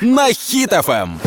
[0.00, 0.34] На Ем.
[0.34, 1.20] Hit FM.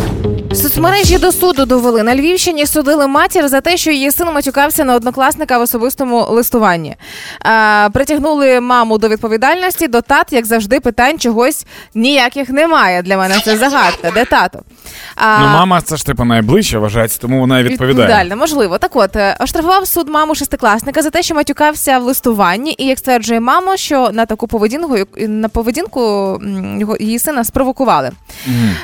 [0.53, 2.65] Соцмережі до суду довели на Львівщині.
[2.65, 6.95] Судили матір за те, що її син матюкався на однокласника в особистому листуванні.
[7.41, 9.87] А, притягнули маму до відповідальності.
[9.87, 13.01] До тат, як завжди, питань чогось ніяких немає.
[13.01, 14.11] Для мене це загадка.
[14.11, 14.59] Де тато?
[15.15, 18.07] А, Ну, мама, це ж типу найближче вважається, тому вона і відповідає.
[18.07, 18.77] Відповідальна, можливо.
[18.77, 22.99] Так от, е, оштрафував суд маму шестикласника за те, що матюкався в листуванні, і як
[22.99, 26.01] стверджує мама, що на таку поведінку на поведінку
[26.43, 28.11] м, його її сина спровокували.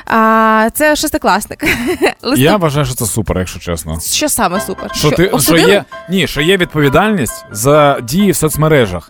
[0.05, 1.63] А, це шестикласник.
[2.21, 2.41] Листу...
[2.43, 3.99] Я вважаю, що це супер, якщо чесно.
[3.99, 4.91] Що саме супер?
[4.95, 5.71] Що, ти, що осудили?
[5.71, 9.09] є, ні, що є відповідальність за дії в соцмережах.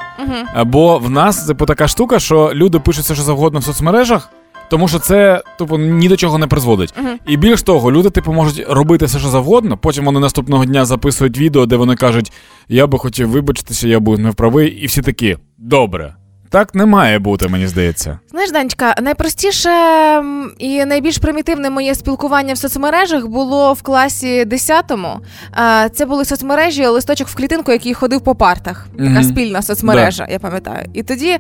[0.65, 4.29] Бо в нас типу, така штука, що люди пишуть все, що завгодно в соцмережах,
[4.69, 6.93] тому що це типу, ні до чого не призводить.
[6.99, 7.09] Угу.
[7.27, 9.77] І більш того, люди типу, можуть робити все, що завгодно.
[9.77, 12.31] Потім вони наступного дня записують відео, де вони кажуть:
[12.69, 16.15] Я би хотів вибачитися, я був неправий, і всі такі добре.
[16.49, 18.19] Так не має бути, мені здається.
[18.31, 19.69] Знаєш, Данечка, найпростіше
[20.57, 25.09] і найбільш примітивне моє спілкування в соцмережах було в класі 10-му.
[25.93, 28.87] Це були соцмережі, листочок в клітинку, який ходив по партах.
[28.97, 29.23] Така Мгм.
[29.23, 30.89] спільна соцмережа, я пам'ятаю.
[30.93, 31.37] І тоді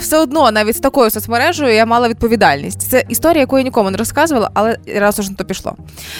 [0.00, 2.82] все одно, навіть з такою соцмережею, я мала відповідальність.
[2.90, 5.76] Це історія, яку я нікому не розказувала, але раз уж на то пішло.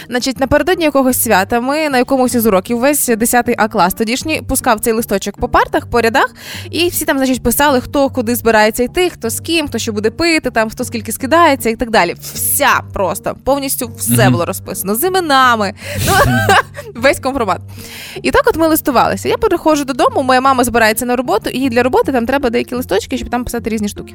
[0.09, 4.81] Значить, напередодні якогось свята ми на якомусь із уроків весь 10 А клас тодішній пускав
[4.81, 6.35] цей листочок по партах, по рядах,
[6.71, 10.11] і всі там, значить, писали, хто куди збирається йти, хто з ким, хто що буде
[10.11, 12.15] пити, там хто скільки скидається і так далі.
[12.21, 15.75] Вся просто повністю все було розписано з іменами.
[16.07, 16.13] Ну,
[16.95, 17.61] весь компромат.
[18.23, 19.29] І так от ми листувалися.
[19.29, 23.17] Я переходжу додому, моя мама збирається на роботу, і для роботи там треба деякі листочки,
[23.17, 24.15] щоб там писати різні штуки.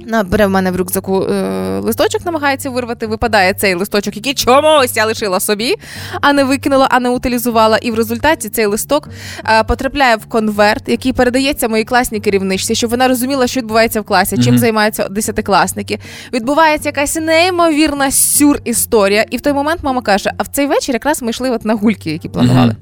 [0.00, 3.06] Вона бере в мене в рюкзаку е, листочок, намагається вирвати.
[3.06, 5.74] Випадає цей листочок, який чомусь я лишила собі,
[6.20, 7.76] а не викинула, а не утилізувала.
[7.76, 9.08] І в результаті цей листок
[9.48, 14.04] е, потрапляє в конверт, який передається моїй класній керівничці, щоб вона розуміла, що відбувається в
[14.04, 14.58] класі, чим Мгм.
[14.58, 15.98] займаються десятикласники.
[16.32, 19.24] Відбувається якась неймовірна сюр історія.
[19.30, 21.74] І в той момент мама каже: а в цей вечір якраз ми йшли от на
[21.74, 22.66] гульки, які планували.
[22.72, 22.76] Мгм.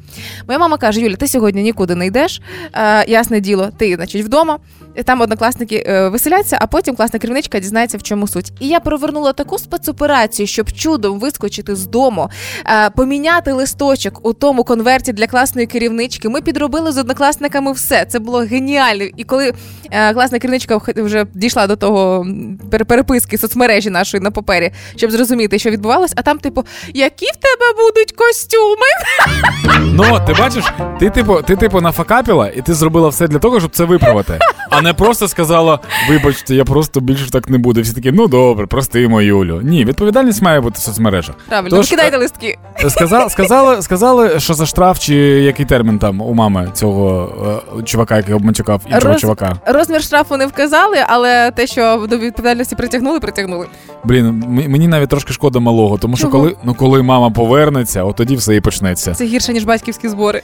[0.47, 2.41] Моя мама каже: Юля, ти сьогодні нікуди не йдеш.
[2.75, 4.59] Е, ясне діло, ти, значить, вдома.
[5.05, 8.53] Там однокласники е, веселяться, а потім класна керівничка дізнається, в чому суть.
[8.61, 12.31] І я провернула таку спецоперацію, щоб чудом вискочити з дому,
[12.67, 16.29] е, поміняти листочок у тому конверті для класної керівнички.
[16.29, 18.05] Ми підробили з однокласниками все.
[18.05, 19.05] Це було геніально.
[19.17, 19.53] І коли
[19.91, 22.27] е, класна керівничка вже дійшла до того
[22.71, 27.85] переписки соцмережі нашої на папері, щоб зрозуміти, що відбувалось, а там, типу, які в тебе
[27.85, 28.87] будуть костюми?
[29.81, 30.65] Ну, ти бачиш,
[30.99, 34.39] ти типу, ти типу нафакапіла, і ти зробила все для того, щоб це виправити.
[34.71, 37.83] А не просто сказала: вибачте, я просто більше так не буду.
[37.83, 39.61] Всі такі, ну добре, простимо Юлю.
[39.65, 41.35] Ні, відповідальність має бути в соцмережах.
[41.49, 42.59] Правильно, Тож, викидайте листки.
[42.89, 47.33] Сказали, сказали, сказали, що за штраф чи який термін там у мами цього
[47.79, 49.57] е, чувака, який обматюкав іншого Роз- чувака.
[49.67, 53.67] Розмір штрафу не вказали, але те, що до відповідальності притягнули, притягнули.
[54.05, 56.39] Блін, м- мені навіть трошки шкода малого, тому що Чого?
[56.39, 59.15] коли, ну, коли мама повернеться, от тоді все і почнеться.
[59.15, 60.43] Це гірше, ніж батьківські збори.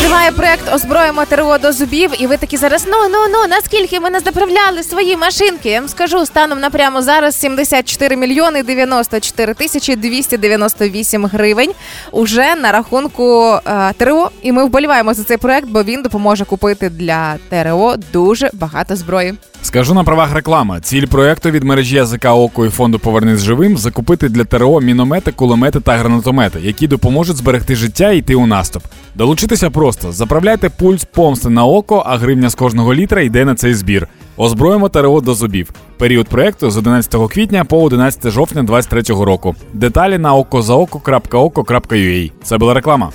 [0.00, 4.10] Триває проект Озброїмо ТРО до зубів, і ви такі зараз ну ну ну наскільки ми
[4.10, 5.70] не заправляли свої машинки?
[5.70, 11.70] Я вам скажу станом на прямо зараз 74 мільйони 94 тисячі 298 гривень
[12.10, 14.30] уже на рахунку е, ТРО.
[14.42, 19.34] І ми вболіваємо за цей проект, бо він допоможе купити для ТРО дуже багато зброї.
[19.62, 20.80] Скажу на правах реклами.
[20.80, 25.80] Ціль проекту від мережі язика око і фонду Повернись живим закупити для ТРО міномети, кулемети
[25.80, 28.82] та гранатомети, які допоможуть зберегти життя і йти у наступ.
[29.22, 33.74] Долучитися просто заправляйте пульс помсти на око, а гривня з кожного літра йде на цей
[33.74, 34.08] збір.
[34.36, 35.70] Озброїмо ТРО до зубів.
[35.98, 39.54] Період проекту з 11 квітня по 11 жовтня 2023 року.
[39.72, 42.32] Деталі на okozaoko.oko.ua.
[42.42, 43.10] Це була реклама.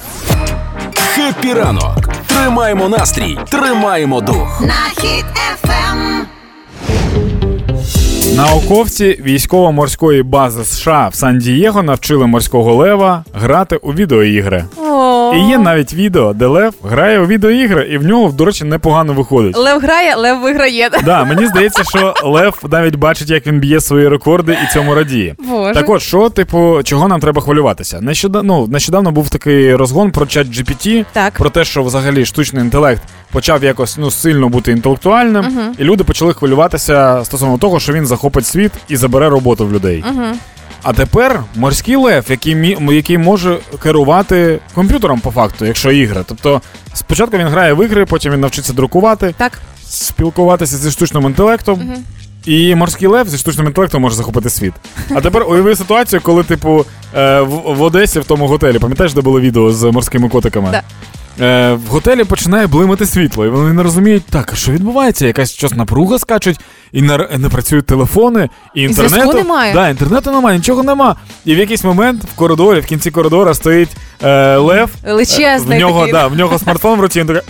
[0.96, 2.10] Happy ранок.
[2.28, 4.64] Тримаємо настрій, тримаємо дух.
[8.36, 14.66] Науковці військово-морської бази США в Сан-Дієго навчили морського лева грати у відеоігри.
[15.36, 19.14] І є навіть відео, де Лев грає у відеоігри, і в нього, до речі, непогано
[19.14, 19.58] виходить.
[19.58, 20.90] Лев грає, лев виграє.
[21.06, 25.36] Да, мені здається, що Лев навіть бачить, як він б'є свої рекорди і цьому радіє.
[25.40, 25.74] Боже.
[25.74, 28.02] Так от, що, типу, чого нам треба хвилюватися?
[28.02, 31.34] Нещодавно, ну, нещодавно був такий розгон про чат GPT, Так.
[31.34, 35.46] про те, що взагалі штучний інтелект почав якось ну, сильно бути інтелектуальним,
[35.78, 40.04] і люди почали хвилюватися стосовно того, що він захопить світ і забере роботу в людей.
[40.84, 46.24] А тепер морський лев, який який може керувати комп'ютером по факту, якщо ігри.
[46.28, 46.62] Тобто
[46.94, 49.62] спочатку він грає в ігри, потім він навчиться друкувати, Так.
[49.90, 51.94] спілкуватися зі штучним інтелектом.
[52.46, 54.74] І морський лев зі штучним інтелектом може захопити світ.
[55.16, 56.86] А тепер уяви ситуацію, коли, типу,
[57.16, 60.70] е, в, в Одесі в тому готелі, пам'ятаєш, де було відео з морськими котиками?
[60.72, 60.82] Да.
[61.40, 65.28] Е, в готелі починає блимати світло, і вони не розуміють, так, що відбувається?
[65.28, 66.60] Якась щось напруга скачуть,
[66.92, 69.34] і не, не працюють телефони, і інтернету.
[69.34, 69.74] немає.
[69.74, 71.16] Да, інтернету немає, нічого нема.
[71.46, 73.90] І в якийсь момент в коридорі, в кінці коридора стоїть
[74.24, 74.90] е, лев.
[75.04, 76.14] Величезний в нього, такий.
[76.14, 77.42] да, в нього смартфон в руці, він такий.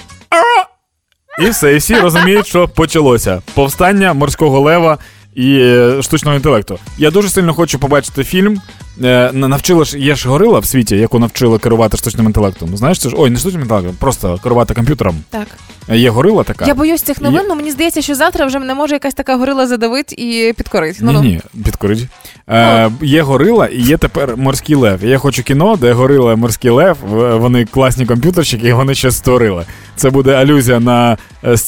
[1.41, 4.97] І все, і всі розуміють, що почалося повстання морського лева
[5.35, 6.79] і е, штучного інтелекту.
[6.97, 8.61] Я дуже сильно хочу побачити фільм.
[9.03, 12.77] Е, на- навчила ж є ж горила в світі, яку навчили керувати штучним інтелектом.
[12.77, 15.15] Знаєш, це ж ой, не штучним інтелектом, просто керувати комп'ютером.
[15.29, 15.47] Так.
[15.89, 16.65] Е, Є горила така.
[16.65, 19.35] Я боюсь цих новин, Є- але мені здається, що завтра вже мене може якась така
[19.37, 20.97] горила задавить і підкорить.
[21.01, 21.23] Ну, Ні, ну.
[21.23, 22.07] ні, підкорить.
[22.49, 24.99] Е, є горила і є тепер морський лев.
[25.03, 26.97] Я хочу кіно, де горила і морський лев.
[27.39, 29.65] Вони класні комп'ютерщики, і вони щось створили.
[29.95, 31.17] Це буде алюзія на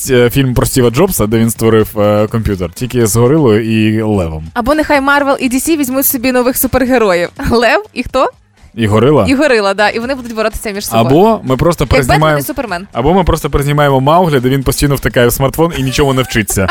[0.10, 1.88] е, фільм про Стіва Джобса, де він створив
[2.32, 3.64] комп'ютер, тільки з горилою
[3.98, 4.48] і левом.
[4.54, 7.19] Або нехай Марвел і DC візьмуть собі нових супергероїв.
[7.50, 8.30] Лев і хто?
[8.76, 9.26] І горила.
[9.28, 11.06] І горила, да, і вони будуть боротися між собою.
[11.06, 12.40] Або ми просто Як Бетмен перезнімаємо.
[12.40, 12.88] і Супермен.
[12.94, 16.68] Або ми просто перезнімаємо Мауглі, де він постійно втикає в смартфон і нічого не вчиться.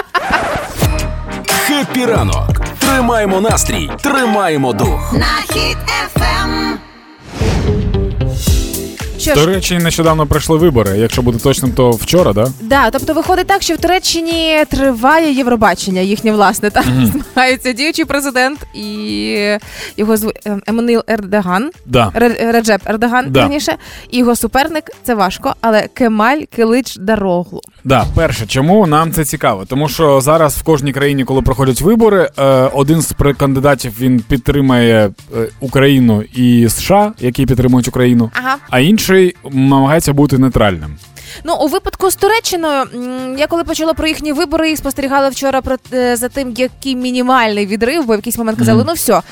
[1.66, 2.60] Happy ранок.
[2.78, 5.14] Тримаємо настрій, тримаємо дух.
[9.18, 10.98] Що ж, речі, нещодавно пройшли вибори.
[10.98, 12.48] Якщо бути точним, то вчора, да?
[12.60, 16.70] да, тобто виходить так, що в Туреччині триває Євробачення, їхнє власне.
[16.70, 16.84] Там
[17.34, 19.36] змагається діючий президент і
[19.96, 21.70] його звуть ем, Еммануїл Ердоган.
[21.86, 22.12] Да.
[22.14, 23.40] Ре- Реджеп Ердоган, Да.
[23.40, 23.76] верніше,
[24.10, 27.60] і його суперник це важко, але Кемаль Килич Дароглу.
[27.84, 29.64] Да, перше, чому нам це цікаво?
[29.68, 32.42] Тому що зараз в кожній країні, коли проходять вибори, е,
[32.74, 38.56] один з кандидатів він підтримає е, Україну і США, які підтримують Україну, Ага.
[38.70, 39.07] а інший
[39.50, 40.96] намагається бути нейтральним.
[41.44, 42.84] Ну, у випадку з Туреччиною,
[43.38, 47.66] я коли почула про їхні вибори і спостерігала вчора про е, за тим, який мінімальний
[47.66, 49.22] відрив, бо в якийсь момент казали, ну все,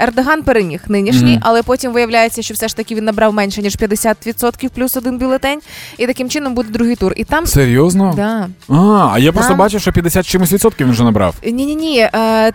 [0.00, 4.68] Ердоган переміг нинішній, але потім виявляється, що все ж таки він набрав менше ніж 50%
[4.68, 5.60] плюс один бюлетень,
[5.98, 7.12] і таким чином буде другий тур.
[7.16, 8.12] І там Серйозно?
[8.16, 8.48] да.
[8.68, 11.34] А, а я просто бачив, що 50 чимось відсотків він вже набрав.
[11.44, 12.08] Ні, ні, ні.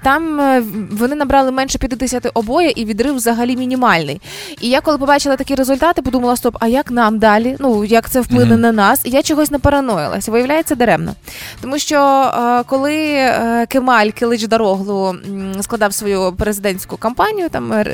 [0.03, 4.21] Там е, вони набрали менше 50 обоє, і відрив взагалі мінімальний.
[4.61, 7.55] І я коли побачила такі результати, подумала: стоп, а як нам далі?
[7.59, 9.01] Ну як це вплине на нас?
[9.03, 10.31] І я чогось не параноїлася.
[10.31, 11.13] Виявляється, даремно.
[11.61, 15.15] Тому що е, коли е, Кемаль Килич Дароглу
[15.61, 17.85] складав свою президентську кампанію, там е,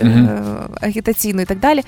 [0.82, 1.84] агітаційну і так далі.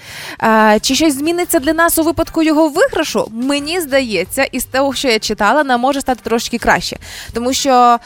[0.81, 3.31] чи щось зміниться для нас у випадку його виграшу?
[3.33, 6.97] Мені здається, із того, що я читала, нам може стати трошки краще,
[7.33, 7.97] тому що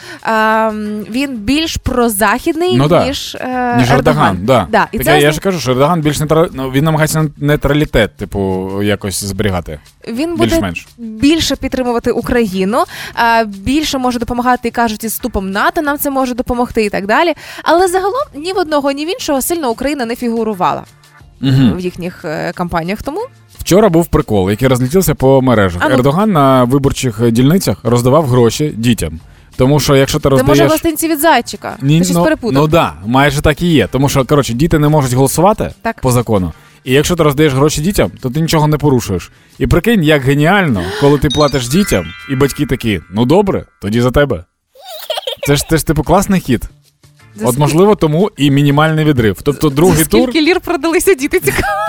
[1.10, 3.05] він більш прозахідний, Ну да.
[3.05, 3.38] ніж,
[3.77, 4.67] Ніж Ердоган, да.
[4.69, 4.88] Да.
[4.91, 6.47] І так це я, ж кажу, що Ердоган більш нейтраль...
[6.53, 9.79] ну, він намагається нейтралітет, типу, якось зберігати.
[10.08, 10.88] він буде Більш-менш.
[10.98, 16.34] більше підтримувати Україну, а, більше може допомагати і кажуть, із вступом НАТО нам це може
[16.34, 17.34] допомогти і так далі.
[17.63, 20.84] Але загалом ні в одного, ні в іншого сильно Україна не фігурувала
[21.41, 21.76] Угу.
[21.76, 23.02] в їхніх е, кампаніях.
[23.04, 23.22] Тому
[23.60, 25.82] Вчора був прикол, який розлетівся по мережах.
[25.86, 25.95] А ну.
[25.95, 29.19] Ердоган на виборчих дільницях роздавав гроші дітям.
[29.58, 31.76] Тому що якщо ти це може гостинці від зайчика.
[31.82, 32.62] Ні, Ти щось ну, перепутав.
[32.62, 33.88] ну да, майже так і є.
[33.88, 36.02] Тому що коротше, діти не можуть голосувати Так.
[36.02, 36.54] по закону.
[36.89, 39.32] І якщо ти роздаєш гроші дітям, то ти нічого не порушуєш.
[39.60, 44.12] І прикинь, як геніально, коли ти платиш дітям, і батьки такі, ну добре, тоді за
[44.12, 44.43] тебе.
[45.47, 46.63] Це ж це ж типу класний хід.
[47.36, 49.38] За От скільки- можливо, тому і мінімальний відрив.
[49.43, 50.30] Тобто другий За тур.
[50.30, 51.80] скільки лір продалися діти цікаво.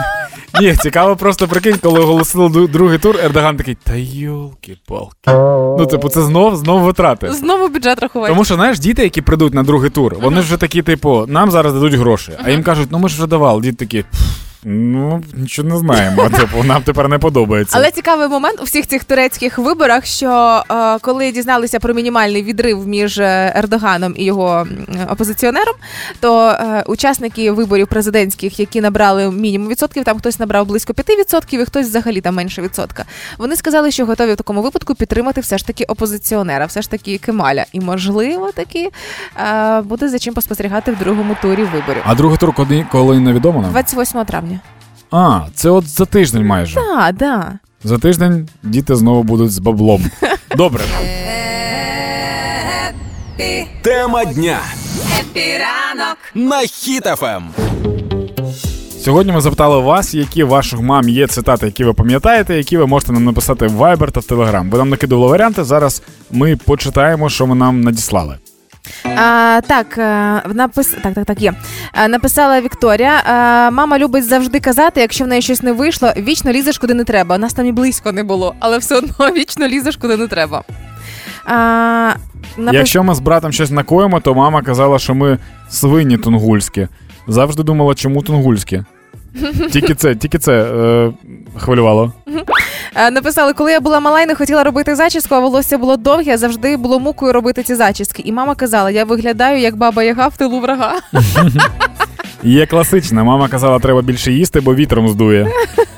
[0.61, 5.31] Ні, цікаво, просто прикинь, коли оголосили другий тур, Ердоган такий, та йолки-палки.
[5.79, 7.33] Ну, типу, це знов знов витрати.
[7.33, 8.33] Знову бюджет рахувати.
[8.33, 11.73] Тому що, знаєш, діти, які прийдуть на другий тур, вони вже такі, типу, нам зараз
[11.73, 12.33] дадуть гроші.
[12.45, 13.63] А їм кажуть, ну ми ж вже давали.
[13.63, 14.05] Діти такі.
[14.61, 16.29] «Пф, Ну, нічого не знаємо.
[16.39, 17.77] Типу, нам тепер не подобається.
[17.79, 22.87] Але цікавий момент у всіх цих турецьких виборах, що е, коли дізналися про мінімальний відрив
[22.87, 24.67] між е, Ердоганом і його
[25.09, 25.75] опозиціонером,
[26.21, 31.65] то е, учасники виборів президентських, які набрали мінімум відсотків, там хтось набрав близько 5%, і
[31.65, 33.05] хтось взагалі там менше відсотка.
[33.39, 37.19] Вони сказали, що готові в такому випадку підтримати все ж таки опозиціонера, все ж таки
[37.19, 37.65] Кемаля.
[37.73, 38.91] І можливо таки
[39.37, 42.03] е, буде за чим поспостерігати в другому турі виборів.
[42.05, 43.71] А другий тур коли, коли невідомо нам?
[43.71, 44.50] 28 травня.
[45.11, 46.75] А, це от за тиждень майже.
[46.75, 47.53] Так, да.
[47.85, 50.05] За тиждень діти знову будуть з баблом.
[50.57, 50.83] Добре.
[53.83, 54.59] Тема дня.
[56.35, 56.67] На Ем.
[56.67, 57.43] Hit FM.
[59.05, 63.13] Сьогодні ми запитали вас, які ваших мам є цитати, які ви пам'ятаєте, які ви можете
[63.13, 64.71] нам написати в Viber та в Telegram.
[64.71, 65.65] Ви нам накидували варіанти.
[65.65, 68.39] Зараз ми почитаємо, що ви нам надіслали.
[69.17, 70.97] А, так, е, напис...
[71.03, 71.53] так, так, так, є.
[71.95, 73.13] Е, Написала Вікторія.
[73.19, 77.05] е, Мама любить завжди казати, якщо в неї щось не вийшло, вічно лізеш куди не
[77.05, 77.37] треба.
[77.37, 80.65] У Нас там і близько не було, але все одно вічно лізеш куди не треба.
[81.45, 81.55] А,
[82.57, 82.75] напис...
[82.79, 85.39] Якщо ми з братом щось накоїмо, то мама казала, що ми
[85.71, 86.89] свині тунгульські.
[87.29, 88.83] Завжди думала, чому тунгульські.
[89.73, 91.13] Тільки це, тільки це е,
[91.59, 92.13] хвилювало.
[92.95, 96.37] Е, Написали, коли я була мала і не хотіла робити зачіску, а волосся було довге,
[96.37, 98.23] завжди було мукою робити ці зачіски.
[98.27, 100.95] І мама казала, я виглядаю як баба Яга в тилу врага.
[102.43, 103.25] Є класична.
[103.25, 105.49] Мама казала, треба більше їсти, бо вітром здує.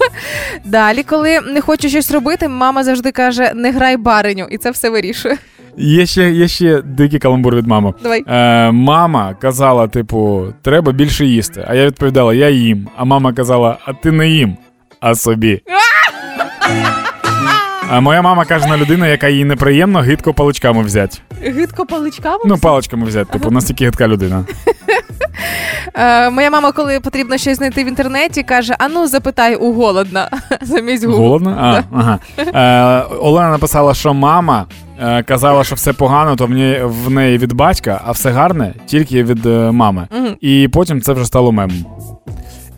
[0.64, 4.90] Далі, коли не хочу щось робити, мама завжди каже: не грай бариню, і це все
[4.90, 5.38] вирішує.
[5.76, 7.94] Є ще, є ще дикий каламбур від мами.
[8.02, 8.24] Давай.
[8.28, 11.64] Е, мама казала, типу, треба більше їсти.
[11.68, 12.88] А я відповідала, я їм.
[12.96, 14.56] А мама казала, а ти не їм,
[15.00, 15.62] а собі.
[17.94, 21.22] А моя мама каже на людину, яка їй неприємно, гидко паличками взять.
[21.42, 22.38] Гидко паличками.
[22.44, 24.44] Ну, паличками взяти, типу, настільки гидка людина.
[25.94, 30.30] Е, моя мама, коли потрібно щось знайти в інтернеті, каже: а ну запитай у голодна
[30.62, 31.16] замість Google.
[31.16, 31.56] Голодно?
[31.60, 32.18] А, ага.
[32.38, 34.66] Е, Олена написала, що мама
[35.00, 38.74] е, казала, що все погано, то в неї, в неї від батька, а все гарне
[38.86, 40.08] тільки від е, мами.
[40.10, 40.36] Мгм.
[40.40, 41.84] І потім це вже стало мемом.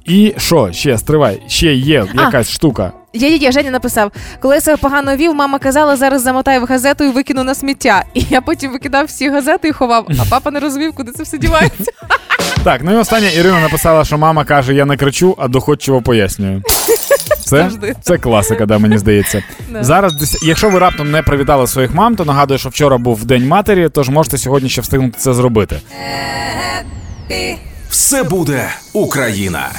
[0.05, 2.21] І що, ще, стривай, ще є А.
[2.21, 2.93] якась штука.
[3.13, 6.65] Є, є, є, Женя написав, коли я себе погано вів, мама казала, зараз замотаю в
[6.65, 8.05] газету і викину на сміття.
[8.15, 11.39] І я потім викидав всі газети і ховав, а папа не розумів, куди це все
[11.39, 11.93] дівається.
[12.65, 16.63] Так, ну і остання Ірина написала, що мама каже: я не кричу, а доходчиво пояснюю.
[17.45, 17.95] Це, Завжди.
[18.03, 19.43] це класика, да, мені здається.
[19.71, 19.85] Да.
[19.85, 23.89] Зараз, якщо ви раптом не привітали своїх мам, то нагадую, що вчора був День матері,
[23.89, 25.81] тож можете сьогодні ще встигнути це зробити.
[27.95, 29.73] Все буде Україна.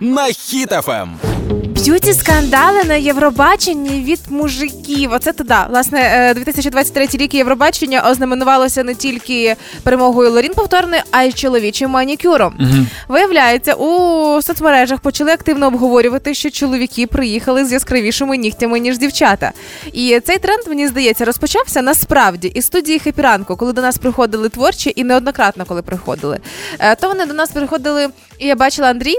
[0.00, 0.32] На Ем.
[0.32, 1.16] Hit FM.
[1.52, 5.12] Beauty скандали на Євробаченні від мужиків.
[5.12, 5.54] Оце туди.
[5.70, 12.54] Власне, е, 2023 рік Євробачення ознаменувалося не тільки перемогою Лорін повторною, а й чоловічим манікюром.
[13.08, 19.52] Виявляється, у соцмережах почали активно обговорювати, що чоловіки приїхали з яскравішими нігтями ніж дівчата.
[19.92, 24.92] І цей тренд, мені здається, розпочався насправді із студії Хепіранку, коли до нас приходили творчі,
[24.96, 26.38] і неоднократно, коли приходили.
[26.78, 29.16] Е, То вони до нас приходили, і я бачила Андрій.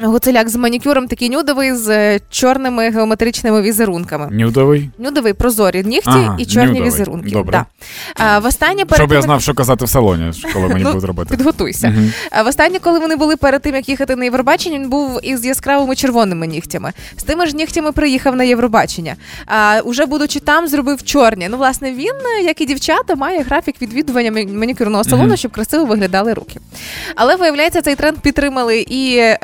[0.00, 4.28] Гуцеляк з манікюром такий нюдовий з е, чорними геометричними візерунками.
[4.30, 4.90] Нюдовий.
[4.98, 6.88] Нюдовий прозорі нігті Ага, і чорні нюдовий.
[6.90, 7.30] візерунки.
[7.30, 7.52] Добре.
[8.18, 8.24] Да.
[8.24, 11.36] А, востаннє перед Щоб я знав, що казати в салоні, коли мені Ну, будуть робити.
[11.36, 11.88] Підготуйся.
[11.88, 12.12] Мгм.
[12.30, 15.96] А Востаннє, коли вони були перед тим, як їхати на Євробачення, він був із яскравими
[15.96, 16.92] червоними нігтями.
[17.16, 19.16] З тими ж нігтями приїхав на Євробачення.
[19.46, 21.48] А уже будучи там, зробив чорні.
[21.50, 26.34] Ну, власне, він, е, як і дівчата, має графік відвідування манікюрного салону, щоб красиво виглядали
[26.34, 26.60] руки.
[27.16, 29.38] Але виявляється, цей тренд підтримали і е,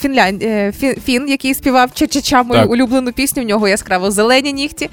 [0.00, 0.42] Фінлянд...
[0.42, 0.72] е,
[1.04, 2.70] Фін, який співав Ча-Ча-Ча, мою Так.
[2.70, 3.42] улюблену пісню.
[3.42, 4.90] В нього яскраво зелені нігті.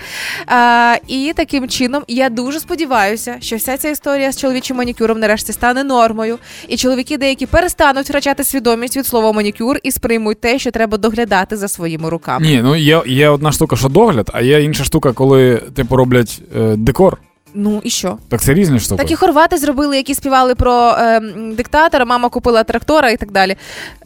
[0.47, 5.53] А, і таким чином я дуже сподіваюся, що вся ця історія з чоловічим манікюром нарешті
[5.53, 10.71] стане нормою, і чоловіки деякі перестануть втрачати свідомість від слова манікюр і сприймуть те, що
[10.71, 12.45] треба доглядати за своїми руками.
[12.45, 16.41] Ні, ну є, є одна штука, що догляд, а є інша штука, коли типу роблять
[16.57, 17.17] е, декор.
[17.55, 18.17] Ну і що?
[18.29, 19.03] Так це різні штуки.
[19.03, 21.19] Так і хорвати зробили, які співали про е,
[21.51, 23.55] диктатора, мама купила трактора і так далі.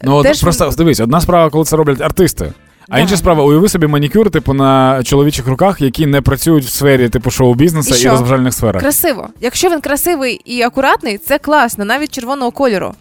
[0.04, 2.54] Ну, от Теж- просто дивись, одна справа, коли це роблять артисти.
[2.90, 3.00] А Да.
[3.02, 7.32] інша справа, уяви собі манікюр, типу, на чоловічих руках, які не працюють в сфері типу
[7.32, 8.82] шоу-бізнесу І і, розважальних сферах.
[8.82, 9.30] Красиво.
[9.42, 12.94] Якщо він красивий і акуратний, це класно, навіть червоного кольору.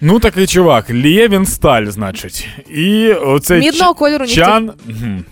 [0.00, 2.48] Ну, такий чувак, лє він сталь, значить.
[2.70, 4.26] І оцей Мідного Ч- кольору.
[4.26, 4.72] Чан.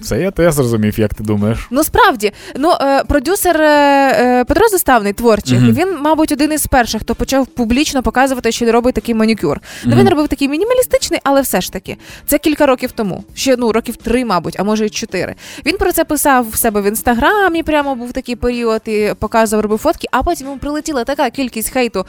[0.03, 1.59] Це я теж зрозумів, як ти думаєш.
[1.71, 3.67] Ну справді, ну е, продюсер е,
[4.41, 5.73] е, Петро Заставний, творчих, Мгм.
[5.75, 9.61] він, мабуть, один із перших, хто почав публічно показувати, що робить такий манікюр.
[9.85, 10.01] Ну Мгм.
[10.01, 11.97] він робив такий мінімалістичний, але все ж таки,
[12.27, 13.25] це кілька років тому.
[13.35, 15.35] Ще ну років три, мабуть, а може й чотири.
[15.67, 17.63] Він про це писав в себе в інстаграмі.
[17.63, 20.09] Прямо був такий період і показував, робив фотки.
[20.13, 22.07] А потім йому прилетіла така кількість хейту.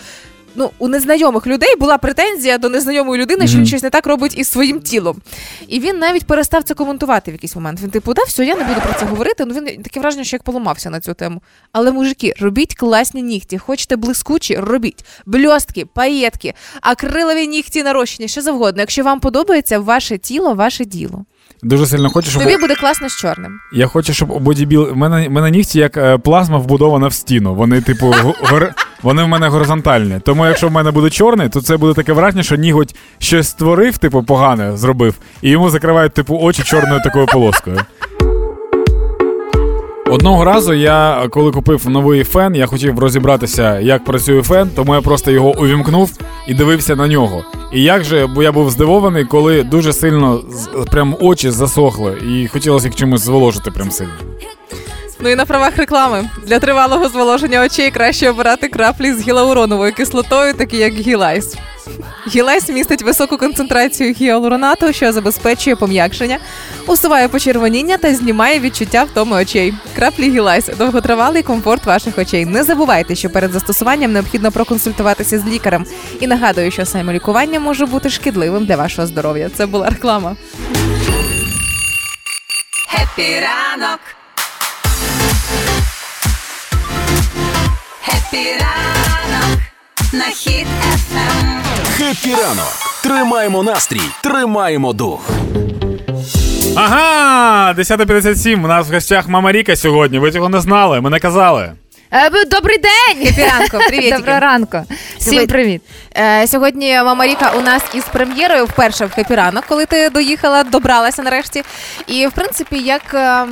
[0.55, 4.37] Ну, у незнайомих людей була претензія до незнайомої людини, що він щось не так робить
[4.37, 5.21] із своїм тілом.
[5.67, 7.81] І він навіть перестав це коментувати в якийсь момент.
[7.81, 9.45] Він типу, да, все, я не буду про це говорити.
[9.45, 11.41] Ну він таке враження, що як поламався на цю тему.
[11.71, 18.81] Але мужики, робіть класні нігті, хочете блискучі, робіть бльостки, паєтки, акрилові нігті нарощення, що завгодно.
[18.81, 21.25] Якщо вам подобається ваше тіло, ваше діло.
[21.63, 22.43] Дуже сильно хочу, щоб.
[22.43, 23.51] Тобі буде класно з чорним.
[23.73, 24.89] Я хочу, щоб у бодібіл.
[24.91, 27.55] У мене, мене нігті як е, плазма вбудована в стіну.
[27.55, 28.69] Вони, типу, го- гор...
[29.03, 30.19] вони в мене горизонтальні.
[30.25, 33.97] Тому якщо в мене буде чорний, то це буде таке враження, що ніготь щось створив,
[33.97, 37.79] типу, погане зробив, і йому закривають, типу, очі чорною такою полоскою.
[40.09, 45.01] Одного разу я, коли купив новий фен, я хотів розібратися, як працює фен, тому я
[45.01, 46.11] просто його увімкнув
[46.47, 47.43] і дивився на нього.
[47.73, 50.41] І як же, бо я був здивований, коли дуже сильно
[50.91, 54.13] прям очі засохли, і хотілося їх чимось зволожити прям сильно.
[55.19, 60.53] Ну і на правах реклами для тривалого зволоження очей краще обирати краплі з гіалуроновою кислотою,
[60.53, 61.55] такі як гілайс.
[62.27, 66.37] Гілайс містить високу концентрацію гіалуронату, що забезпечує пом'якшення,
[66.87, 69.73] усуває почервоніння та знімає відчуття втоми очей.
[69.95, 72.45] Краплі гілайс довготривалий комфорт ваших очей.
[72.45, 75.85] Не забувайте, що перед застосуванням необхідно проконсультуватися з лікарем.
[76.19, 79.49] І нагадую, що самолікування може бути шкідливим для вашого здоров'я.
[79.55, 80.35] Це була реклама.
[82.89, 83.99] Happy ранок.
[88.07, 89.59] Happy ранок.
[90.13, 90.67] На Hit.
[91.97, 92.73] Happy ранок.
[93.03, 95.29] Тримаємо настрій, тримаємо дух.
[96.75, 100.19] Ага, 10.57, у нас в гостях Мама Ріка сьогодні.
[100.19, 101.73] Ви цього не знали, ми не казали.
[102.13, 103.35] Е, б- Добрий день!
[103.49, 104.15] Ранку, привіт.
[104.17, 104.77] Доброго ранку.
[105.17, 105.81] Всім Сьогодні- привіт.
[106.17, 110.63] Е, сьогодні мама Ріка у нас із прем'єрою вперше в «Happy ранок», коли ти доїхала,
[110.63, 111.63] добралася нарешті.
[112.07, 113.01] І в принципі, як.
[113.13, 113.45] е,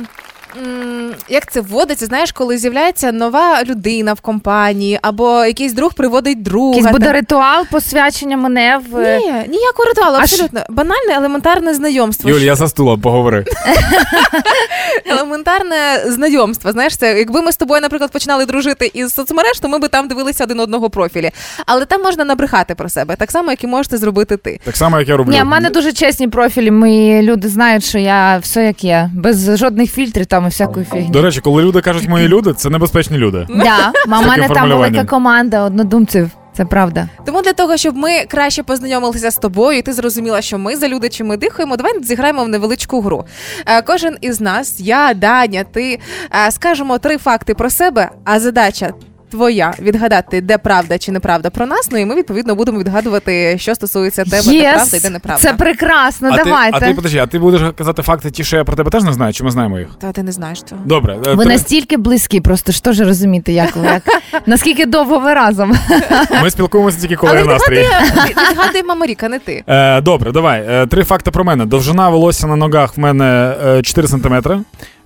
[1.28, 6.76] Як це вводиться, знаєш, коли з'являється нова людина в компанії, або якийсь друг приводить друга.
[6.76, 9.18] Якийсь буде ритуал посвячення мене в.
[9.18, 10.60] Ні, ніякого ритуалу, абсолютно.
[10.68, 12.30] Банальне, елементарне знайомство.
[12.30, 13.44] Юль, я за стулом поговори.
[15.06, 16.72] Елементарне знайомство.
[16.72, 20.08] Знаєш, це якби ми з тобою, наприклад, починали дружити із соцмереж, то ми би там
[20.08, 21.30] дивилися один одного профілі.
[21.66, 24.60] Але там можна набрехати про себе, так само, як і можете зробити ти.
[24.64, 25.32] Так само, як я роблю.
[25.32, 26.70] Ні, в мене дуже чесні профілі.
[26.70, 31.08] Мої люди знають, що я все як є, без жодних фільтрів там і всякої фігні.
[31.08, 33.46] До речі, коли люди кажуть мої люди, це небезпечні люди.
[33.50, 34.92] Да, у мене там формулюванням.
[34.92, 36.30] велика команда однодумців.
[36.56, 37.08] Це правда.
[37.26, 40.88] Тому для того, щоб ми краще познайомилися з тобою, і ти зрозуміла, що ми за
[40.88, 43.24] люди чим ми дихаємо, давай зіграємо в невеличку гру.
[43.66, 45.98] Е, Кожен із нас, я, Даня, ти
[46.46, 48.92] е, скажемо три факти про себе, а задача.
[49.36, 51.88] Твоя відгадати, де правда чи неправда про нас.
[51.92, 54.74] Ну і ми відповідно будемо відгадувати, що стосується тебе, де Yes!
[54.74, 55.42] правда і де неправда.
[55.42, 56.28] Це прекрасно.
[56.32, 56.78] а, давайте.
[56.80, 59.02] Ти, а ти подожди, а ти будеш казати факти ті, що я про тебе теж
[59.02, 59.88] не знаю, чи ми знаємо їх?
[60.00, 60.80] Та ти не знаєш цього.
[60.84, 64.02] Добре, е, Ви три- настільки близькі, просто ж теж розумієте, як ви як
[64.46, 65.74] наскільки довго ви разом.
[66.42, 67.78] ми спілкуємося тільки коли Але настрій.
[67.78, 69.64] відгадує, відгадує мама Ріка, не ти.
[69.68, 70.64] Е, добре, давай.
[70.68, 71.66] Е, три факти про мене.
[71.66, 74.34] Довжина волосся на ногах в мене е, 4 см.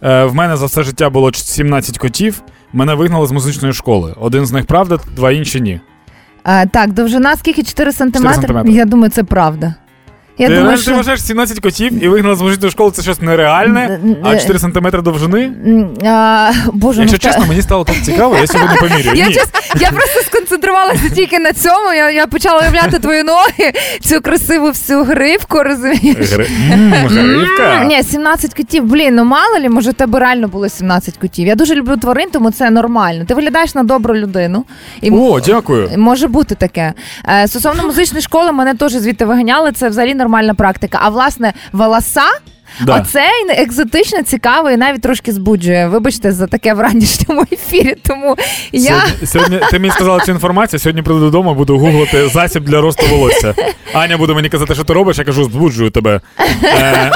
[0.03, 2.43] Е, в мене за все життя було 17 котів.
[2.73, 4.15] Мене вигнали з музичної школи.
[4.21, 5.81] Один з них правда, два інші ні.
[6.43, 8.35] А, так, довжина скільки 4 сантиметри?
[8.35, 8.73] сантиметри.
[8.73, 9.75] Я думаю, це правда.
[10.41, 14.01] Я ти, думаю, ти вважаєш 17 котів і вигнали з музичної школи це щось нереальне,
[14.25, 15.53] а 4 см довжини?
[16.05, 19.17] А, боже, Якщо ну, та- чесно, мені стало так цікаво, я сьогодні поміряю.
[19.19, 21.93] Я, чесно, я просто сконцентрувалася тільки на цьому.
[21.97, 26.33] Я, я почала уявляти твої ноги, цю красиву всю гривку, розумієш?
[26.33, 26.47] Гри...
[26.73, 27.85] М, Гривка.
[27.85, 28.85] Ні, 17 котів.
[28.85, 31.47] Блін, ну мало лі, може, у тебе реально було 17 котів.
[31.47, 33.25] Я дуже люблю тварин, тому це нормально.
[33.29, 34.65] Ти виглядаєш на добру людину.
[35.01, 35.91] І О, дякую.
[35.97, 36.93] Може бути таке.
[37.29, 39.73] Е, Стосовно музичної школи, мене теж звідти виганяли.
[39.73, 40.99] Це взагалі нормальна практика.
[41.03, 42.23] А власне, волоса.
[42.81, 42.97] Да.
[42.97, 45.89] Оце екзотично, цікаво і навіть трошки збуджує.
[45.89, 47.95] Вибачте за таке в ранішньому ефірі.
[48.07, 48.37] Тому
[48.73, 52.81] я Сьогодні, сьогодні ти мені сказала цю інформацію, сьогодні прийду додому, буду гуглити засіб для
[52.81, 53.55] росту волосся.
[53.93, 56.21] Аня буде мені казати, що ти робиш, я кажу, збуджую тебе.
[56.65, 57.13] Е,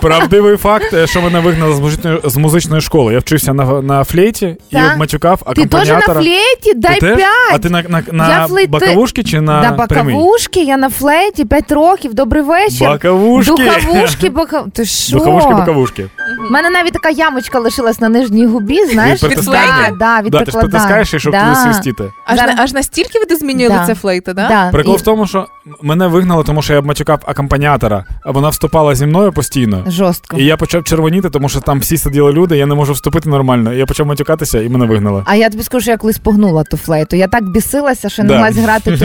[0.00, 3.12] Правдивий факт, е, що мене вигнали з музичної, з музичної школи.
[3.12, 4.96] Я вчився на, на флейті і Так.
[4.96, 6.74] матюкав Ти теж на флейті?
[6.76, 7.16] Дай Ти теж?
[7.16, 7.28] п'ять.
[7.52, 10.12] А ти на, на, Я на флейти- бакавушки чи на, На прямій?
[10.12, 12.14] бакавушки, я на флейті 5 років.
[12.14, 12.88] Добрий вечір.
[12.88, 13.52] Бакавушки.
[13.52, 14.64] Духовушки, бака...
[14.72, 15.18] Ти що?
[15.18, 16.06] Бакавушки, бакавушки.
[16.48, 19.22] У мене навіть така ямочка лишилась на нижній губі, знаєш?
[19.22, 19.88] Від притискання?
[19.90, 21.54] Да, да, від Да, ти ж притискаєш, щоб да.
[21.54, 22.04] свистіти.
[22.26, 23.80] Аж, Зараз- аж настільки видозмінює Да.
[23.80, 24.48] лице флейти, да?
[24.48, 24.70] Да.
[24.70, 25.46] Прикол і- в тому, що
[25.82, 29.84] мене вигнали, тому що я матюкав акомпаніатора, а вона вступала зі мною постійно.
[29.86, 30.36] Жорстко.
[30.36, 33.72] І я почав червоніти, тому що там всі сиділи люди, я не можу вступити нормально.
[33.72, 35.22] Я почав матюкатися, і мене вигнали.
[35.26, 37.16] А я тобі скажу, що я колись погнула ту флейту.
[37.16, 38.96] Я так бісилася, що не мала могла грати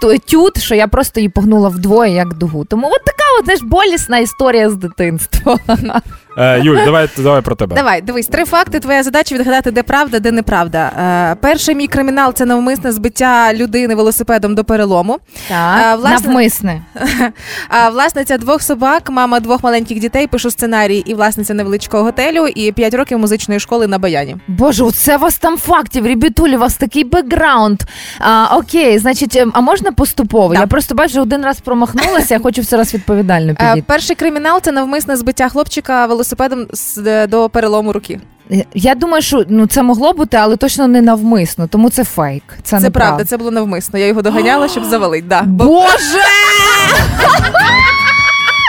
[0.00, 2.64] ту етюд, що я просто її погнула вдвоє, як дугу.
[2.64, 5.58] Тому от така от, знаєш, болісна історія з дитинства.
[6.38, 7.76] Е, Юль, давай, давай про тебе.
[7.76, 8.80] Давай, дивись, три факти.
[8.80, 10.78] Твоя задача відгадати, де правда, де неправда.
[11.32, 15.18] Е, перший мій кримінал це навмисне збиття людини велосипедом до перелому.
[15.48, 16.82] Так, власне- навмисне.
[17.68, 22.72] А власниця двох собак, мама двох маленьких дітей, пишу сценарій і власниця невеличкого готелю, і
[22.72, 24.36] п'ять років музичної школи на баяні.
[24.48, 27.80] Боже, оце у вас там фактів, ребятулі, у вас такий бекграунд.
[28.18, 30.54] А, окей, значить, ем, а можна поступово?
[30.54, 30.60] Да.
[30.60, 33.84] Я просто бачу, один раз промахнулася, я хочу все раз відповідально Е, підійти.
[33.88, 36.23] перший кримінал це навмисне збиття хлопчика велосипедом
[36.72, 38.20] з- е, до перелому руки.
[38.74, 42.42] Я думаю, що ну це могло бути, але точно не навмисно, тому це фейк.
[42.62, 43.08] Це, Це неправда.
[43.08, 43.98] правда, це було навмисно.
[43.98, 45.26] Я його доганяла, щоб завалити.
[45.28, 45.42] Да.
[45.42, 46.20] Бо Боже!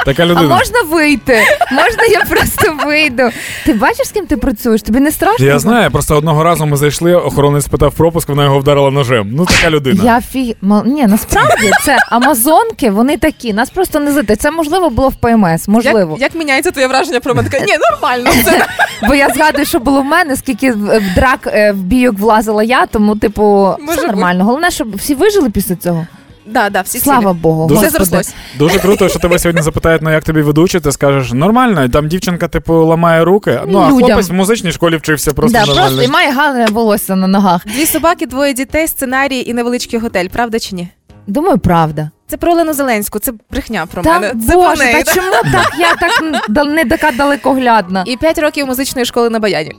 [0.06, 0.56] Така А людина.
[0.56, 1.44] можна вийти?
[1.72, 3.24] Можна я просто вийду?
[3.66, 4.82] Ти бачиш, з ким ти працюєш?
[4.82, 5.46] Тобі не страшно?
[5.46, 9.30] Я знаю, просто одного разу ми зайшли, охоронець спитав пропуск, вона його вдарила ножем.
[9.32, 10.02] Ну, така людина.
[10.04, 10.56] Я фі...
[10.86, 13.54] Ні, насправді це амазонки, вони такі.
[13.54, 14.36] Нас просто не злити.
[14.36, 16.12] Це можливо було в ПМС, можливо.
[16.12, 17.50] як, як міняється твоє враження про мене?
[17.68, 18.30] Ні, нормально.
[18.46, 18.66] Це
[19.08, 22.86] Бо я згадую, що було в мене, скільки в драк е, в бійок влазила я,
[22.86, 24.08] тому, типу, Може все бути.
[24.08, 24.44] нормально.
[24.44, 26.08] Головне, щоб всі вижили після цього.
[26.46, 27.42] Да, да, всі Слава цілі.
[27.42, 27.68] Богу.
[27.68, 28.34] Дуже Все зрослось.
[28.60, 32.48] Дуже круто, що тебе сьогодні запитають, ну як тобі ведучий, ти скажеш нормально, там дівчинка,
[32.48, 33.60] типу, ламає руки.
[33.68, 34.00] Ну, а Людям.
[34.08, 35.88] хлопець в музичній школі вчився просто Да, нормально.
[35.88, 37.66] просто і має гарне волосся на ногах.
[37.66, 40.28] Дві собаки, двоє дітей, сценарій і невеличкий готель.
[40.28, 40.88] Правда чи ні?
[41.28, 42.10] Думаю, правда.
[42.28, 44.34] Це про Олену Зеленську, це брехня про Та мене.
[44.48, 45.14] Це про Боже, неї, та да?
[45.14, 45.74] чому так?
[45.80, 46.24] Я так
[46.68, 48.04] н- не така далекоглядна.
[48.08, 49.72] І п'ять років музичної школи на баяні.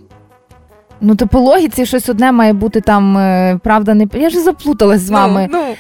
[1.01, 5.01] Ну, то по логіці щось одне має бути там, е, правда, не я вже заплуталась
[5.01, 5.49] з вами.
[5.53, 5.75] Ну, пого-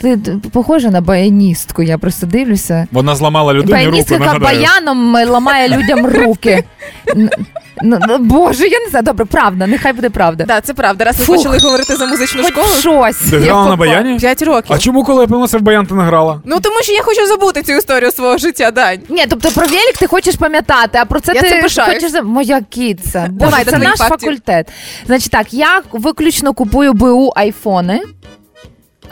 [0.00, 2.86] ти, ти похожа на баяністку, я просто дивлюся.
[2.92, 4.40] Вона зламала людині руку, нагадаю.
[4.40, 6.64] баяном е, ламає людям руки.
[8.20, 9.02] Боже, я не знаю.
[9.04, 10.44] Добре, правда, нехай буде правда.
[10.44, 11.04] да, це правда.
[11.04, 11.36] Раз ми Фух.
[11.36, 12.66] почали говорити за музичну Хоч школу.
[12.66, 13.30] щось.
[13.30, 14.18] Ти грала на баяні?
[14.18, 14.76] П'ять років.
[14.76, 16.42] А чому, коли я приносив баян, ти не грала?
[16.44, 18.98] Ну тому що я хочу забути цю історію свого життя, Дань.
[19.08, 22.60] Ні, тобто про велик ти хочеш пам'ятати, а про це Я ти хочеш за- моя
[22.70, 23.26] кіця.
[23.30, 24.68] Давай, це наш факультет.
[25.06, 28.00] Значить так, я виключно купую БУ айфони.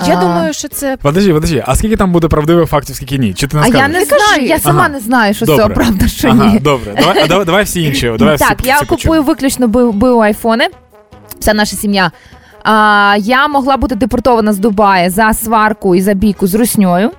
[0.06, 3.34] Я А, думаю, що це Подожди, подожди, а скільки там буде правдивих фактів, скільки ні?
[3.34, 3.80] Чи ти не А скажеш?
[3.80, 4.24] я не Ти кажи.
[4.24, 4.88] знаю, я сама Ага.
[4.88, 5.62] не знаю, що Добре.
[5.64, 6.58] цього правда, що Ага, ні.
[6.58, 6.94] добре.
[7.00, 8.12] Давай, а давай, давай всі інші.
[8.18, 9.26] Давай всі, так, я всі купую почуємо.
[9.26, 10.68] виключно БУ, БУ айфони.
[11.40, 12.10] Вся наша сім'я.
[12.64, 17.10] А, я могла бути депортована з Дубая за сварку і за бійку з русньою.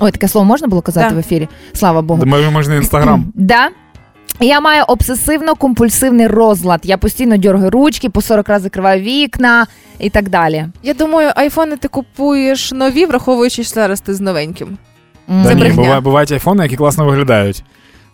[0.00, 1.14] Ой, таке слово можна було казати Да.
[1.14, 1.48] в ефірі?
[1.74, 2.22] Слава Богу.
[2.26, 3.24] Ми можна інстаграм.
[3.34, 3.68] Да.
[4.40, 6.80] Я маю обсесивно-компульсивний розлад.
[6.84, 9.66] Я постійно дергаю ручки, по 40 разів закриваю вікна
[9.98, 10.66] і так далі.
[10.82, 14.78] я думаю, айфони ти купуєш нові, враховуючи, що зараз ти з новеньким.
[15.26, 15.82] Та ні, брехня.
[15.82, 17.64] буває, бувають айфони, які класно виглядають.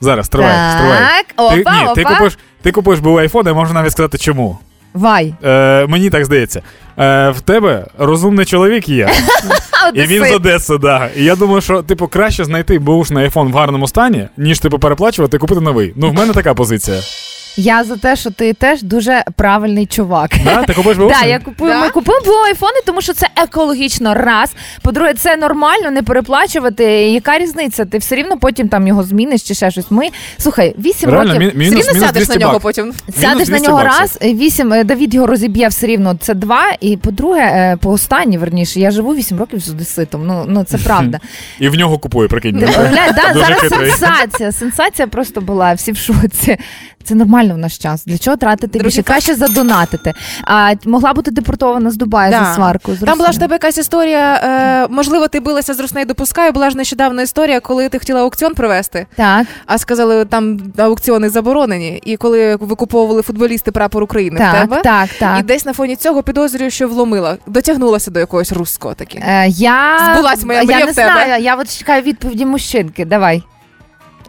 [0.00, 0.98] Зараз, тривай, тривай.
[0.98, 1.94] Так, опа, Ти, ні, опа.
[1.94, 4.58] ти купуєш, ти купуєш був айфон, я можу навіть сказати чому.
[4.94, 5.34] Вай.
[5.44, 6.62] Е, мені так здається.
[6.98, 9.10] Е, в тебе розумний чоловік є,
[9.94, 11.08] і він з Одеси, да.
[11.16, 15.36] І я думаю, що типу краще знайти бушний айфон в гарному стані, ніж типу переплачувати
[15.36, 15.92] і купити новий.
[15.96, 17.00] Ну, в мене така позиція.
[17.56, 20.30] Я за те, що ти теж дуже правильний чувак.
[20.44, 20.62] Да?
[20.62, 21.80] Ти купуєш Да, я купую, Да?
[21.80, 24.14] ми купуємо айфони, тому що це екологічно.
[24.14, 24.52] Раз.
[24.82, 26.84] По-друге, це нормально не переплачувати.
[26.94, 27.84] Яка різниця?
[27.84, 29.90] Ти все рівно потім там його зміниш чи ще щось.
[29.90, 31.48] Ми слухай, вісім Реально, років.
[31.48, 32.62] мі- мінус, Все рівно мінус сядеш 200 на нього бак.
[32.62, 32.92] потім.
[33.20, 34.00] Сядеш на 200 нього баксів.
[34.00, 36.14] раз, е, вісім е, Давід його розіб'є все рівно.
[36.20, 36.62] Це два.
[36.80, 40.26] І по-друге, е, по останнє, верніше, я живу вісім років з одеситом.
[40.26, 41.20] Ну, ну це правда.
[41.58, 42.58] І в нього купує, прикинь.
[42.58, 43.90] Ти уявляєш, да, Дуже зараз хитрий.
[43.90, 44.52] сенсація.
[44.52, 45.72] Сенсація просто була.
[45.74, 46.56] Всі в шоці.
[47.04, 48.04] Це нормально в наш час.
[48.04, 49.02] Для чого тратити Друзі, більше?
[49.02, 50.12] Краще задонатити.
[50.44, 52.44] А могла бути депортована з Дубая Да.
[52.44, 52.94] за сварку.
[52.94, 54.34] З Там була ж тебе якась історія.
[54.34, 56.52] Е, можливо, ти билася з Руснею допускаю.
[56.52, 62.00] Була ж нещодавно історія, коли ти хотіла аукціон провести, Так, а сказали, там аукціони заборонені.
[62.04, 64.80] І коли викуповували футболісти прапор України в тебе.
[64.82, 69.22] так, так, І десь на фоні цього підозрюю, що вломила, дотягнулася до якогось руського таки.
[69.26, 70.12] Е, я...
[70.14, 71.12] Збулась моя я не в тебе.
[71.12, 73.04] знаю, я от чекаю відповіді мужчинки.
[73.04, 73.42] Давай.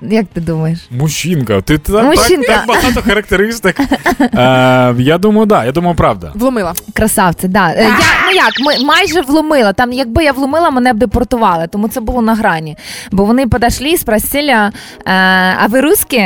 [0.09, 0.79] Як ти думаєш?
[0.91, 2.47] Мужчинка, ти так, Мужчинка.
[2.47, 3.79] так, багато характеристик.
[4.33, 6.31] Е, я думаю, да, я думаю, правда.
[6.35, 6.73] Вломила.
[6.93, 7.69] Красавці, да.
[7.69, 7.89] Е, я,
[8.25, 9.73] ну, як, ми майже вломила.
[9.73, 12.77] Там, якби я вломила, мене б депортували, тому це було на грані.
[13.11, 14.71] Бо вони подошли, спросили, е,
[15.63, 16.25] а ви русські?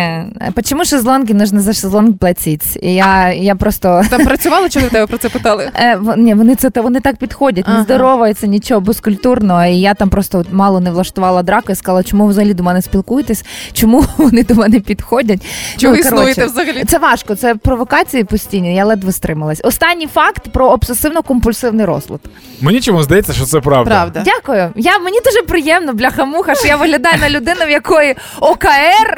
[0.54, 2.80] Почему шезлонги нужно за шезлонг платити?
[2.82, 4.02] І я, я просто...
[4.10, 5.70] Там працювали, чи ви тебе про це питали?
[5.82, 7.78] Е, в- ні, вони це та вони так підходять, Ага.
[7.78, 9.66] не здороваються, нічого безкультурно.
[9.66, 12.64] І я там просто от мало не влаштувала драку і сказала, чому ви взагалі до
[12.64, 15.40] мене спілкуєтесь, чому вони до мене підходять.
[15.78, 16.84] Чого Ну, існуєте коротше, взагалі?
[16.88, 18.76] Це важко, це провокації постійні.
[18.76, 19.62] Я ледве стрималась.
[19.64, 22.20] Останній факт про обсесивно-компульсивний розлад.
[22.62, 23.92] Мені чому здається, що це правда.
[23.92, 24.22] Правда.
[24.26, 24.70] Дякую.
[24.76, 29.18] Я мені дуже приємно, бляха-муха, що я виглядаю на людину, в якої ОКР.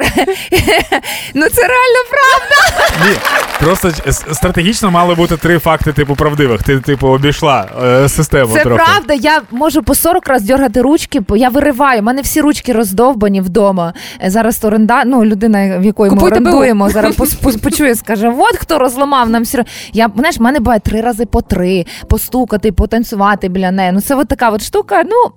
[1.34, 3.06] ну це реально правда.
[3.08, 3.16] Ні,
[3.60, 3.90] просто
[4.32, 6.62] стратегічно мали бути три факти, типу, правдивих.
[6.62, 8.82] Ти, типу, обійшла е, систему Це трохи.
[8.84, 9.14] правда.
[9.14, 12.00] Я можу по 40 раз дергати ручки, бо я вириваю.
[12.00, 13.94] У мене всі ручки роздовбані вдома.
[14.30, 18.78] Зараз оренда, ну людина, в якої ми Купуйте орендуємо, зараз пос- почує, скаже: от хто
[18.78, 19.56] розламав нам всі.
[19.58, 19.64] ро-».
[19.92, 23.92] Я знаєш, в мене буває три рази по три, постукати, потанцювати біля неї.
[23.92, 25.02] Ну це от така от штука.
[25.04, 25.32] Ну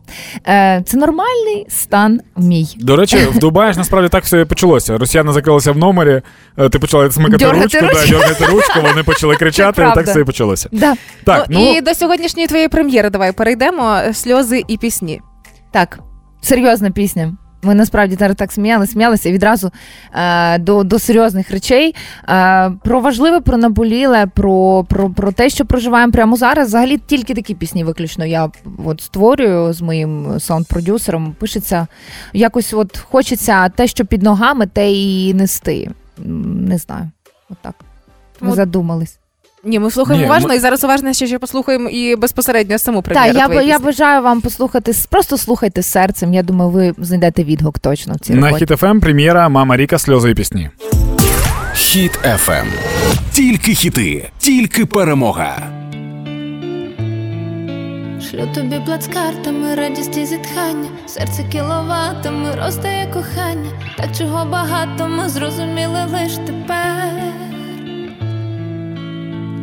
[0.47, 2.67] е, це нормальний стан мій.
[2.77, 4.97] До речі, в Дубаї ж насправді так все і почалося.
[4.97, 6.21] Росіяни закрилися в номері,
[6.57, 8.09] е, ти почала смикати Дьоргати ручку, да, ручку.
[8.09, 10.01] дьоргати ручку, вони почали кричати, і правда.
[10.01, 10.69] так все і почалося.
[10.71, 10.93] Да.
[11.23, 13.99] Так, ну, ну, і до сьогоднішньої твоєї прем'єри давай перейдемо.
[14.13, 15.21] Сльози і пісні.
[15.71, 15.99] Так,
[16.41, 17.33] серйозна пісня.
[17.63, 19.71] Ми насправді зараз так сміялися, сміялися і відразу
[20.13, 21.95] е, до, до серйозних речей.
[22.29, 26.67] Е, про важливе, про наболіле, про, про, про те, що проживаємо прямо зараз.
[26.67, 28.49] Взагалі тільки такі пісні виключно я
[28.85, 31.33] от створюю з моїм саунд-продюсером.
[31.39, 31.87] Пишеться
[32.33, 35.91] якось от хочеться те, що під ногами, те і нести.
[36.17, 37.11] Не знаю.
[37.49, 37.75] Отак.
[38.41, 39.19] Ми От задумались.
[39.65, 43.01] Ні, ми слухаємо Ні, уважно ми- і зараз уважно ще, ще послухаємо і безпосередньо саму
[43.01, 43.37] Так, прем'єру.
[43.39, 43.85] я, твоєї б- я пісні.
[43.85, 46.33] бажаю вам послухати, с- просто слухайте серцем.
[46.33, 48.65] Я думаю, ви знайдете відгук точно в цій на роботі.
[48.69, 50.69] Хіт ФМ прем'єра Мама Ріка сльози і пісні.
[51.75, 52.65] Хіт FM.
[53.31, 55.57] Тільки хіти, тільки перемога.
[58.31, 65.99] Шлю тобі плацкартами, радість і зітхання, серце кіловатами, роздає кохання, так чого багато ми зрозуміли
[66.13, 67.13] лиш тепер.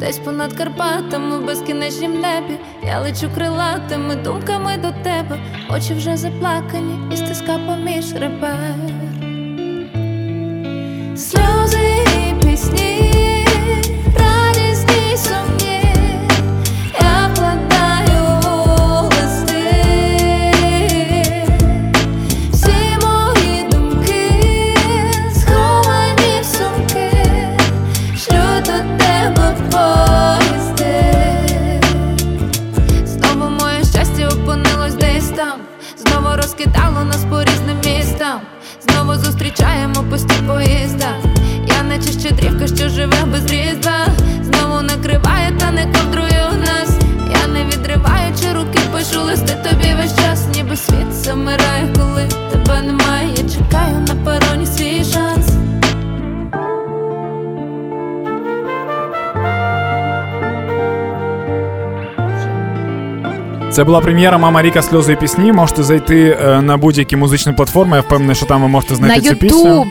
[0.00, 5.38] Десь понад Карпатами в безкінечнім небі, я лечу крилатими думками до тебе,
[5.70, 8.76] очі вже заплакані, і стиска поміж ребер.
[11.16, 13.09] Сльози і пісні,
[39.50, 41.16] зустрічаємо пусті поїзда.
[41.66, 44.06] Я наче щедрівка, що живе без різдва.
[44.42, 46.98] Знову накриває та не ковдрує у нас.
[47.42, 53.28] Я не відриваючи руки, пишу листи тобі весь час, ніби світ замирає, коли тебе немає.
[53.36, 55.04] Я чекаю на пероні свій
[63.70, 65.52] Це була прем'єра Мама Ріка сльози і пісні.
[65.52, 67.96] Можете зайти е, на будь-які музичні платформи.
[67.96, 69.86] Я впевнений, що там ви можете На знайти цю пісню.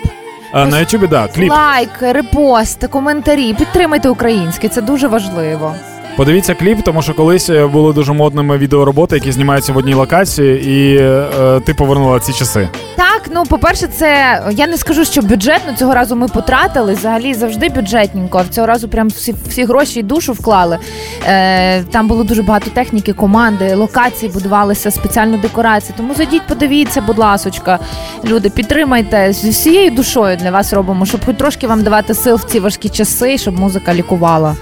[0.51, 1.51] А, на Ютубі, да, кліп.
[1.51, 3.53] лайк, репост, коментарі.
[3.53, 5.75] Підтримайте українське, це дуже важливо.
[6.20, 10.70] Подивіться кліп, тому що колись е, були дуже модними відеороботи, які знімаються в одній локації,
[10.70, 12.70] і е, ти повернула ці часи.
[12.95, 16.93] Так, ну по-перше, це я не скажу, що бюджетно цього разу ми потратили.
[16.93, 18.38] Взагалі завжди бюджетненько.
[18.38, 20.78] А цього разу прям всі, всі гроші і душу вклали.
[21.26, 25.93] Е, там було дуже багато техніки, команди, локації будувалися, спеціально декорації.
[25.97, 27.80] Тому зайдіть, подивіться, будь ласочка.
[28.26, 32.43] Люди, підтримайте зі всією душою для вас робимо, щоб хоч трошки вам давати сил в
[32.43, 34.55] ці важкі часи, щоб музика лікувала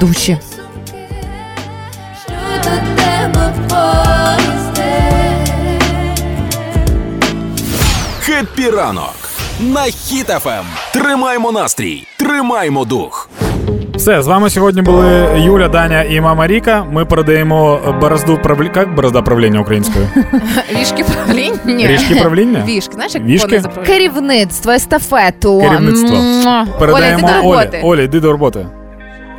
[0.00, 0.38] душі.
[8.20, 9.14] Хеппі ранок
[9.60, 10.62] на Хіт FM.
[10.92, 13.28] Тримаймо настрій, тримаймо дух.
[13.94, 16.86] Все, з вами сьогодні були Юля, Даня і мама Ріка.
[16.90, 18.72] Ми передаємо борозду правління.
[18.76, 20.08] Як борозда правління українською?
[20.80, 21.86] Вішки правління.
[21.86, 22.64] Ріжки правління?
[22.68, 23.62] Вішки, знаєш, як Вішки?
[23.86, 25.60] Керівництво, естафету.
[25.60, 26.18] Керівництво.
[26.78, 27.58] Передаємо Оля, йди до Олі.
[27.58, 27.80] роботи.
[27.84, 28.66] Оля, йди до роботи.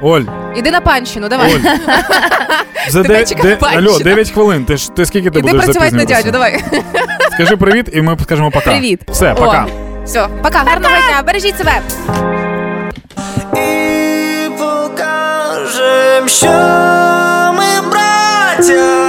[0.04, 0.22] Оль,
[0.56, 1.54] Іди на панщину, давай.
[1.56, 1.60] Оль.
[2.90, 3.90] За Тебе де, чекає де, панщина.
[3.90, 4.66] алло, 9 хвилин.
[4.66, 6.32] Ти ж ти скільки ти Іди будеш працювати на запізнюватися?
[6.32, 6.64] дядю, давай.
[7.34, 8.66] Скажи привіт, і ми скажемо пока.
[8.72, 9.02] Привіт.
[9.08, 9.36] Все, О.
[9.36, 9.66] пока.
[10.06, 11.82] Все, пока, гарного дня, бережіть себе.
[13.54, 16.48] І покажем, що
[17.58, 19.03] ми браття.